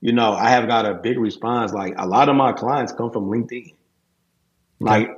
[0.00, 1.72] you know, I have got a big response.
[1.72, 3.74] Like a lot of my clients come from LinkedIn.
[4.78, 5.10] Like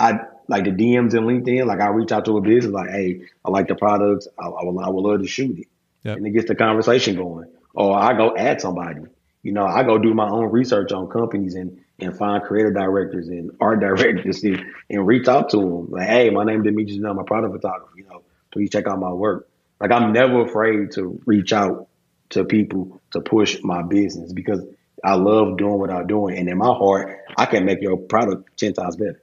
[0.00, 1.66] I like the DMs in LinkedIn.
[1.66, 4.28] Like I reach out to a business like, hey, I like the products.
[4.38, 5.68] I, I would I would love to shoot it,
[6.02, 6.16] yep.
[6.16, 9.02] and it gets the conversation going or I go add somebody.
[9.42, 13.28] You know, I go do my own research on companies and and find creative directors
[13.28, 15.90] and art directors and, and reach out to them.
[15.90, 17.92] Like, hey, my name is Demetrius, and I'm a product photographer.
[17.96, 18.22] You know,
[18.52, 19.48] please check out my work.
[19.80, 21.88] Like, I'm never afraid to reach out
[22.30, 24.64] to people to push my business because
[25.04, 26.36] I love doing what I'm doing.
[26.38, 29.22] And in my heart, I can make your product 10 times better.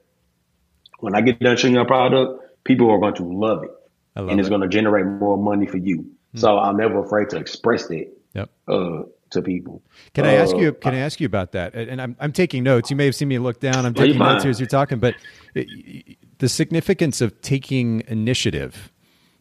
[1.00, 3.70] When I get done showing your product, people are going to love it.
[4.16, 4.50] Love and it's it.
[4.50, 5.98] going to generate more money for you.
[5.98, 6.38] Mm-hmm.
[6.38, 8.50] So I'm never afraid to express that yep.
[8.68, 9.02] uh,
[9.34, 9.82] to people.
[10.14, 10.72] Can I ask you?
[10.72, 11.74] Can I ask you about that?
[11.74, 12.90] And I'm I'm taking notes.
[12.90, 13.86] You may have seen me look down.
[13.86, 14.98] I'm taking notes here as you're talking.
[14.98, 15.14] But
[15.54, 18.90] the significance of taking initiative,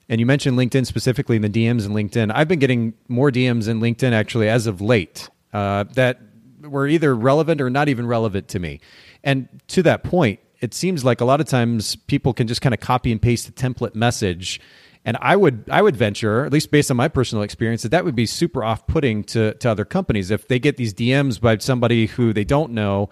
[0.10, 2.32] and you mentioned LinkedIn specifically in the DMs in LinkedIn.
[2.34, 6.20] I've been getting more DMs in LinkedIn actually as of late uh, that
[6.62, 8.80] were either relevant or not even relevant to me.
[9.24, 12.74] And to that point, it seems like a lot of times people can just kind
[12.74, 14.62] of copy and paste a template message
[15.06, 18.06] and I would I would venture, at least based on my personal experience, that that
[18.06, 21.58] would be super off putting to to other companies if they get these DMs by
[21.58, 23.10] somebody who they don't know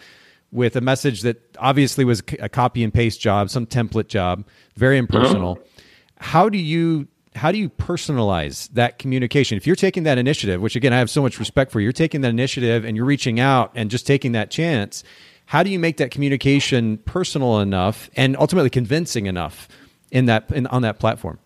[0.51, 4.97] with a message that obviously was a copy and paste job, some template job, very
[4.97, 5.53] impersonal.
[5.53, 5.81] Uh-huh.
[6.17, 9.57] How do you how do you personalize that communication?
[9.57, 12.21] If you're taking that initiative, which again I have so much respect for, you're taking
[12.21, 15.03] that initiative and you're reaching out and just taking that chance.
[15.45, 19.67] How do you make that communication personal enough and ultimately convincing enough
[20.09, 21.39] in that in, on that platform?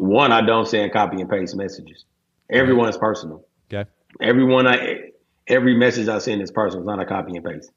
[0.00, 2.06] One, I don't send copy and paste messages.
[2.48, 3.44] Everyone is personal.
[3.70, 3.88] Okay.
[4.18, 5.10] Everyone I
[5.46, 6.80] every message I send is personal.
[6.80, 7.70] It's not a copy and paste.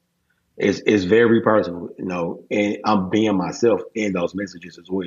[0.56, 5.04] It's it's very personal, you know, and I'm being myself in those messages as well.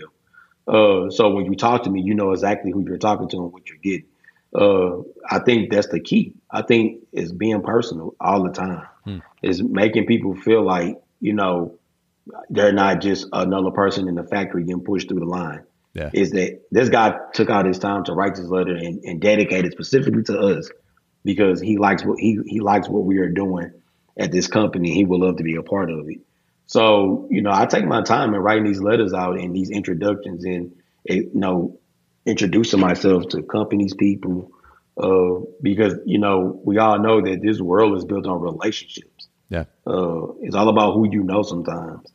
[0.68, 3.52] Uh, so when you talk to me, you know exactly who you're talking to and
[3.52, 4.06] what you're getting.
[4.54, 6.36] Uh, I think that's the key.
[6.52, 8.86] I think it's being personal all the time.
[9.06, 9.18] Hmm.
[9.42, 11.80] Is making people feel like you know
[12.52, 15.64] they're not just another person in the factory getting pushed through the line
[15.98, 16.12] yeah.
[16.14, 19.66] is that this guy took out his time to write this letter and, and dedicate
[19.66, 20.70] it specifically to us
[21.26, 23.72] because he likes what he, he likes what we are doing
[24.18, 24.94] at this company.
[24.94, 26.20] He would love to be a part of it.
[26.68, 30.46] So, you know, I take my time in writing these letters out and these introductions
[30.46, 30.76] and,
[31.06, 31.80] you know,
[32.26, 34.52] introducing myself to companies, people,
[34.98, 39.30] uh, because, you know, we all know that this world is built on relationships.
[39.50, 39.64] Yeah.
[39.86, 42.06] Uh, it's all about who you know sometimes,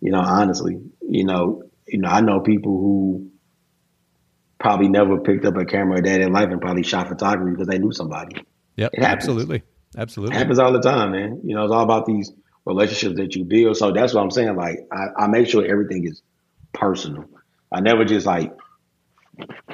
[0.00, 3.30] you know, honestly, you know, you know, I know people who
[4.58, 7.66] probably never picked up a camera a day in life and probably shot photography because
[7.66, 8.36] they knew somebody.
[8.76, 9.62] Yep, absolutely,
[9.96, 10.36] absolutely.
[10.36, 11.40] It happens all the time, man.
[11.44, 12.32] You know, it's all about these
[12.64, 13.76] relationships that you build.
[13.76, 14.56] So that's what I'm saying.
[14.56, 16.22] Like, I, I make sure everything is
[16.72, 17.24] personal.
[17.70, 18.52] I never just like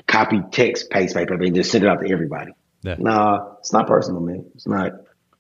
[0.07, 2.53] copy text, paste paper, and just send it out to everybody.
[2.83, 2.97] Yeah.
[2.99, 4.47] Nah, it's not personal, man.
[4.55, 4.93] It's not.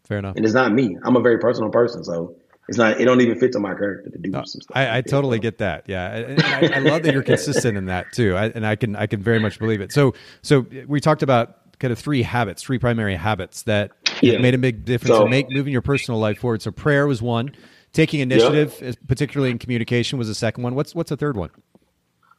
[0.04, 0.36] Fair enough.
[0.36, 0.96] And it's not me.
[1.02, 2.36] I'm a very personal person, so
[2.68, 3.00] it's not.
[3.00, 4.76] It don't even fit to my character to do no, some stuff.
[4.76, 5.84] I, I totally get that.
[5.86, 8.36] Yeah, and I, I, love that you're consistent in that too.
[8.36, 9.90] I, and I can I can very much believe it.
[9.90, 14.38] So so we talked about kind of three habits, three primary habits that yeah.
[14.38, 16.60] made a big difference so, in make moving your personal life forward.
[16.60, 17.52] So prayer was one.
[17.94, 18.96] Taking initiative, yep.
[19.06, 20.74] particularly in communication, was the second one.
[20.74, 21.50] What's what's the third one?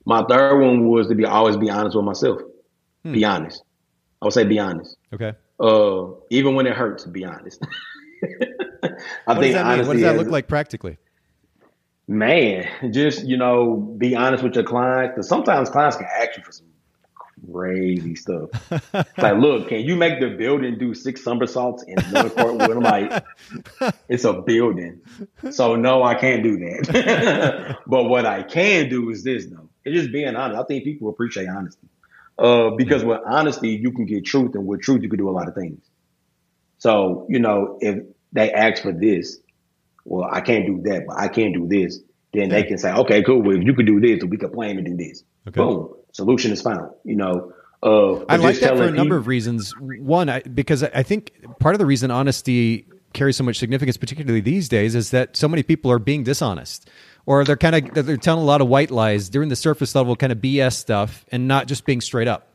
[0.06, 2.40] My third one was to be always be honest with myself.
[3.04, 3.14] Hmm.
[3.14, 3.64] Be honest.
[4.22, 4.96] I would say be honest.
[5.12, 5.34] Okay.
[5.60, 7.66] Uh, even when it hurts, be honest.
[8.84, 10.98] I what think honestly, what does that look like practically?
[12.08, 16.44] Man, just you know, be honest with your client because sometimes clients can ask you
[16.44, 16.68] for some
[17.52, 18.50] crazy stuff.
[19.18, 22.62] like, look, can you make the building do six somersaults in another court?
[22.62, 23.26] I'm like,
[24.10, 25.02] it's a building,
[25.52, 27.78] so no, I can't do that.
[27.88, 29.70] but what I can do is this, though.
[29.86, 30.60] It's just being honest.
[30.60, 31.88] I think people appreciate honesty.
[32.38, 35.32] Uh, because with honesty, you can get truth, and with truth, you can do a
[35.32, 35.89] lot of things.
[36.80, 38.04] So, you know, if
[38.34, 39.38] they ask for this,
[40.06, 42.00] well, I can't do that, but I can do this,
[42.34, 43.42] then they can say, okay, cool.
[43.42, 45.24] Well, if you can do this, we can plan to do this.
[45.48, 45.60] Okay.
[45.60, 45.94] Boom.
[46.12, 46.92] Solution is found.
[47.04, 47.54] You know,
[47.84, 49.74] uh, I like that for a number of reasons.
[49.80, 54.42] One, I, because I think part of the reason honesty carries so much significance, particularly
[54.42, 56.90] these days, is that so many people are being dishonest,
[57.26, 60.16] or they're kind of they're telling a lot of white lies, doing the surface level
[60.16, 62.49] kind of BS stuff, and not just being straight up.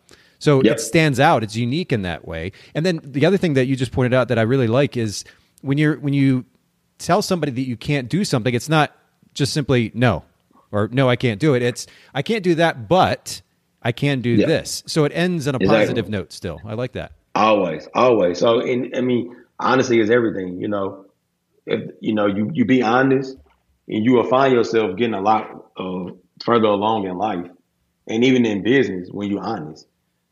[0.44, 0.74] So yep.
[0.74, 1.42] it stands out.
[1.42, 2.52] It's unique in that way.
[2.74, 5.24] And then the other thing that you just pointed out that I really like is
[5.62, 6.44] when you're when you
[6.98, 8.94] tell somebody that you can't do something, it's not
[9.32, 10.22] just simply no
[10.70, 11.62] or no, I can't do it.
[11.62, 13.40] It's I can't do that, but
[13.80, 14.46] I can do yep.
[14.46, 14.82] this.
[14.86, 15.78] So it ends on a exactly.
[15.78, 16.30] positive note.
[16.30, 17.12] Still, I like that.
[17.34, 18.38] Always, always.
[18.38, 20.60] So, and I mean, honesty is everything.
[20.60, 21.06] You know,
[21.64, 23.34] if you know you you be honest,
[23.88, 26.12] and you will find yourself getting a lot uh,
[26.44, 27.46] further along in life,
[28.06, 29.86] and even in business when you're honest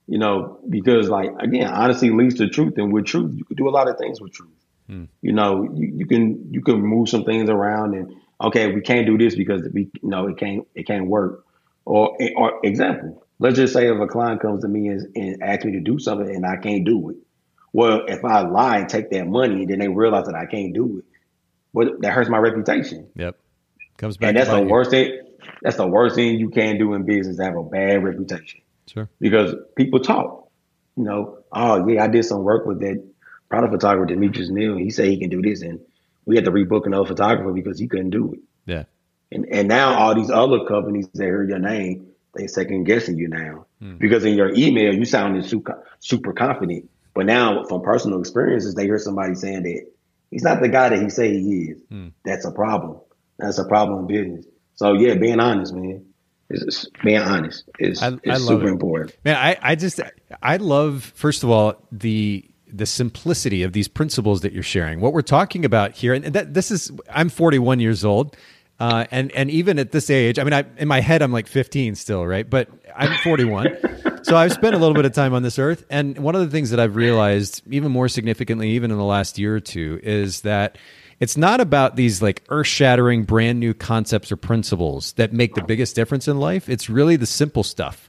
[0.06, 3.68] you know, because like again, honesty leads to truth, and with truth, you can do
[3.68, 4.50] a lot of things with truth.
[4.88, 5.04] Hmm.
[5.20, 9.06] You know, you, you, can you can move some things around, and okay, we can't
[9.06, 11.44] do this because we you know it can't it can't work.
[11.84, 15.64] Or or example, let's just say if a client comes to me and, and asks
[15.64, 17.16] me to do something and I can't do it.
[17.72, 20.98] Well, if I lie and take that money, then they realize that I can't do
[20.98, 21.04] it.
[21.74, 23.08] But that hurts my reputation.
[23.16, 23.36] Yep,
[23.96, 24.28] comes back.
[24.28, 25.20] And that's the worst thing.
[25.62, 27.40] That's the worst thing you can do in business.
[27.40, 28.61] Have a bad reputation.
[28.86, 29.08] Sure.
[29.20, 30.48] Because people talk,
[30.96, 33.02] you know, oh yeah, I did some work with that
[33.48, 34.76] product photographer Demetrius Neal.
[34.76, 35.80] He said he can do this, and
[36.24, 38.40] we had to rebook another photographer because he couldn't do it.
[38.66, 38.84] Yeah.
[39.30, 43.28] And and now all these other companies that heard your name, they second guessing you
[43.28, 43.96] now hmm.
[43.96, 46.90] because in your email you sounded super super confident.
[47.14, 49.86] But now, from personal experiences, they hear somebody saying that
[50.30, 51.82] he's not the guy that he say he is.
[51.88, 52.08] Hmm.
[52.24, 53.00] That's a problem.
[53.38, 54.46] That's a problem in business.
[54.74, 56.06] So yeah, being honest, man.
[56.52, 58.72] Is being honest is, I, is super it.
[58.72, 59.16] important.
[59.24, 60.00] Man, I, I just
[60.42, 65.00] I love first of all the the simplicity of these principles that you're sharing.
[65.00, 68.36] What we're talking about here, and that this is I'm 41 years old.
[68.80, 71.46] Uh, and and even at this age, I mean, I, in my head, I'm like
[71.46, 72.48] 15 still, right?
[72.48, 73.76] But I'm 41,
[74.22, 75.84] so I've spent a little bit of time on this earth.
[75.88, 79.38] And one of the things that I've realized, even more significantly, even in the last
[79.38, 80.78] year or two, is that
[81.22, 85.94] it's not about these like earth-shattering, brand new concepts or principles that make the biggest
[85.94, 86.68] difference in life.
[86.68, 88.08] It's really the simple stuff.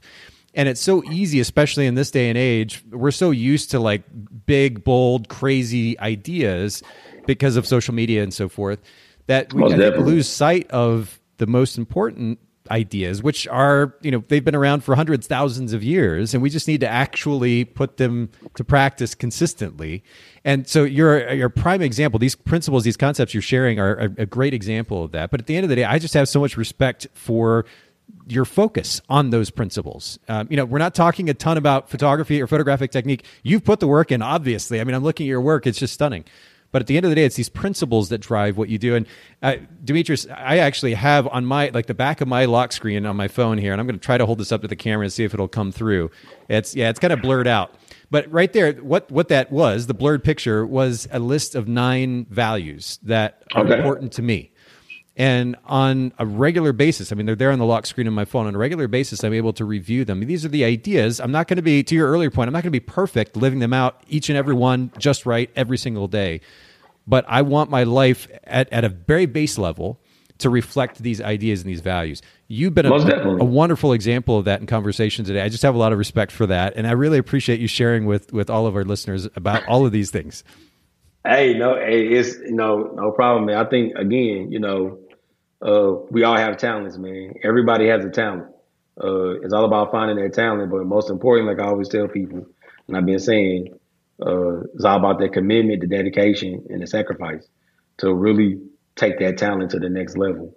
[0.52, 2.82] And it's so easy, especially in this day and age.
[2.90, 4.02] We're so used to like
[4.46, 6.82] big, bold, crazy ideas
[7.24, 8.80] because of social media and so forth
[9.28, 12.40] that we lose sight of the most important
[12.70, 16.48] ideas, which are, you know, they've been around for hundreds, thousands of years, and we
[16.48, 20.02] just need to actually put them to practice consistently.
[20.44, 24.26] And so your your prime example, these principles, these concepts you're sharing are a, a
[24.26, 25.30] great example of that.
[25.30, 27.66] But at the end of the day, I just have so much respect for
[28.26, 30.18] your focus on those principles.
[30.28, 33.24] Um, you know, we're not talking a ton about photography or photographic technique.
[33.42, 34.80] You've put the work in, obviously.
[34.80, 36.24] I mean, I'm looking at your work; it's just stunning.
[36.74, 38.96] But at the end of the day, it's these principles that drive what you do.
[38.96, 39.06] And
[39.44, 43.14] uh, Demetrius, I actually have on my like the back of my lock screen on
[43.14, 45.04] my phone here, and I'm going to try to hold this up to the camera
[45.04, 46.10] and see if it'll come through.
[46.48, 47.76] It's yeah, it's kind of blurred out.
[48.10, 52.26] But right there, what what that was, the blurred picture was a list of nine
[52.28, 53.76] values that are okay.
[53.76, 54.50] important to me.
[55.16, 58.24] And on a regular basis, I mean, they're there on the lock screen on my
[58.24, 58.46] phone.
[58.46, 60.20] On a regular basis, I'm able to review them.
[60.20, 61.20] These are the ideas.
[61.20, 63.36] I'm not going to be, to your earlier point, I'm not going to be perfect
[63.36, 66.40] living them out each and every one just right every single day.
[67.06, 70.00] But I want my life at, at a very base level
[70.38, 72.20] to reflect these ideas and these values.
[72.48, 75.40] You've been a, a, wonderful example of that in conversation today.
[75.40, 78.04] I just have a lot of respect for that, and I really appreciate you sharing
[78.06, 80.44] with with all of our listeners about all of these things.
[81.26, 83.56] Hey, no, hey, it's no no problem, man.
[83.56, 84.98] I think again, you know,
[85.64, 87.34] uh, we all have talents, man.
[87.42, 88.54] Everybody has a talent.
[89.02, 92.46] Uh, it's all about finding that talent, but most important, like I always tell people,
[92.86, 93.68] and I've been saying,
[94.24, 97.48] uh, it's all about that commitment, the dedication, and the sacrifice
[97.98, 98.60] to really
[98.94, 100.54] take that talent to the next level.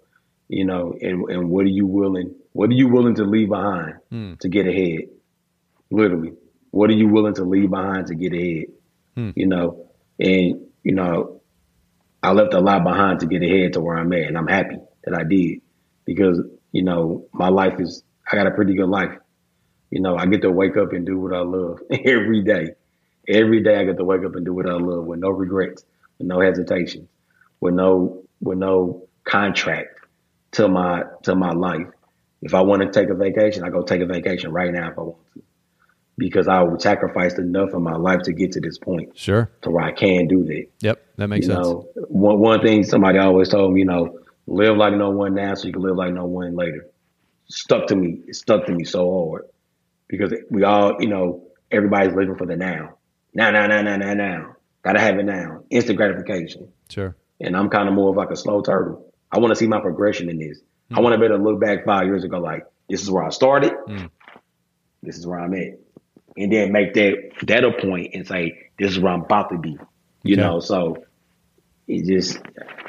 [0.49, 2.35] You know, and and what are you willing?
[2.53, 4.39] What are you willing to leave behind mm.
[4.39, 5.09] to get ahead?
[5.89, 6.33] Literally,
[6.71, 8.65] what are you willing to leave behind to get ahead?
[9.17, 9.33] Mm.
[9.35, 9.89] You know,
[10.19, 11.41] and you know,
[12.21, 14.77] I left a lot behind to get ahead to where I'm at, and I'm happy
[15.07, 15.61] that I did
[16.05, 16.39] because
[16.71, 19.17] you know my life is I got a pretty good life.
[19.89, 22.71] You know, I get to wake up and do what I love every day.
[23.27, 25.85] Every day I get to wake up and do what I love with no regrets,
[26.17, 27.07] with no hesitation,
[27.59, 29.99] with no with no contract
[30.53, 31.87] to my to my life.
[32.41, 34.97] If I want to take a vacation, I go take a vacation right now if
[34.97, 35.43] I want to.
[36.17, 39.17] Because I would sacrifice enough of my life to get to this point.
[39.17, 39.51] Sure.
[39.61, 40.65] To where I can do that.
[40.79, 41.05] Yep.
[41.17, 41.67] That makes you sense.
[41.67, 45.53] Know, one one thing somebody always told me, you know, Live like no one now
[45.53, 46.87] so you can live like no one later.
[47.49, 48.21] Stuck to me.
[48.27, 49.45] It stuck to me so hard
[50.07, 52.97] because we all, you know, everybody's living for the now.
[53.33, 54.55] Now, now, now, now, now, now.
[54.83, 55.63] Gotta have it now.
[55.69, 56.71] Instant gratification.
[56.89, 57.15] Sure.
[57.41, 59.13] And I'm kind of more of like a slow turtle.
[59.31, 60.59] I want to see my progression in this.
[60.91, 60.97] Mm.
[60.97, 63.23] I want to be able to look back five years ago, like this is where
[63.23, 63.73] I started.
[63.87, 64.09] Mm.
[65.03, 65.77] This is where I'm at,
[66.37, 69.57] and then make that that a point and say this is where I'm about to
[69.57, 69.77] be.
[70.23, 70.41] You okay.
[70.41, 71.05] know, so
[71.87, 72.39] it just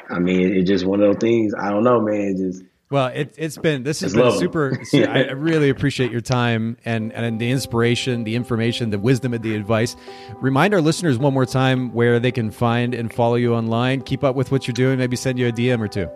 [0.09, 1.53] I mean, it's just one of those things.
[1.53, 2.37] I don't know, man.
[2.37, 4.81] just well, it, has been this has been super.
[4.93, 9.55] I really appreciate your time and and the inspiration, the information, the wisdom, and the
[9.55, 9.95] advice.
[10.37, 14.01] Remind our listeners one more time where they can find and follow you online.
[14.01, 14.97] Keep up with what you're doing.
[14.97, 16.09] Maybe send you a DM or two.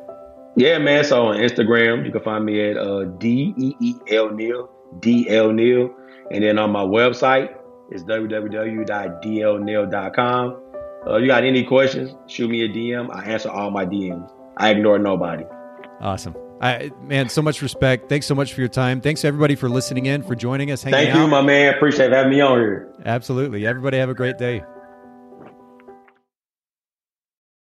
[0.56, 1.04] Yeah, man.
[1.04, 4.68] So on Instagram, you can find me at uh, D E E L Neal
[5.00, 5.94] D L Neal,
[6.32, 7.56] and then on my website
[7.92, 10.63] is www.dlneal.com.
[11.06, 12.16] Uh, you got any questions?
[12.28, 13.14] Shoot me a DM.
[13.14, 14.32] I answer all my DMs.
[14.58, 15.44] I ignore nobody.
[16.00, 16.36] Awesome.
[16.62, 18.08] I, man, so much respect.
[18.08, 19.02] Thanks so much for your time.
[19.02, 20.84] Thanks everybody for listening in, for joining us.
[20.84, 21.30] Thank you, out.
[21.30, 21.74] my man.
[21.74, 22.94] Appreciate having me on here.
[23.06, 23.68] Absolutely.
[23.68, 24.64] Everybody have a great day.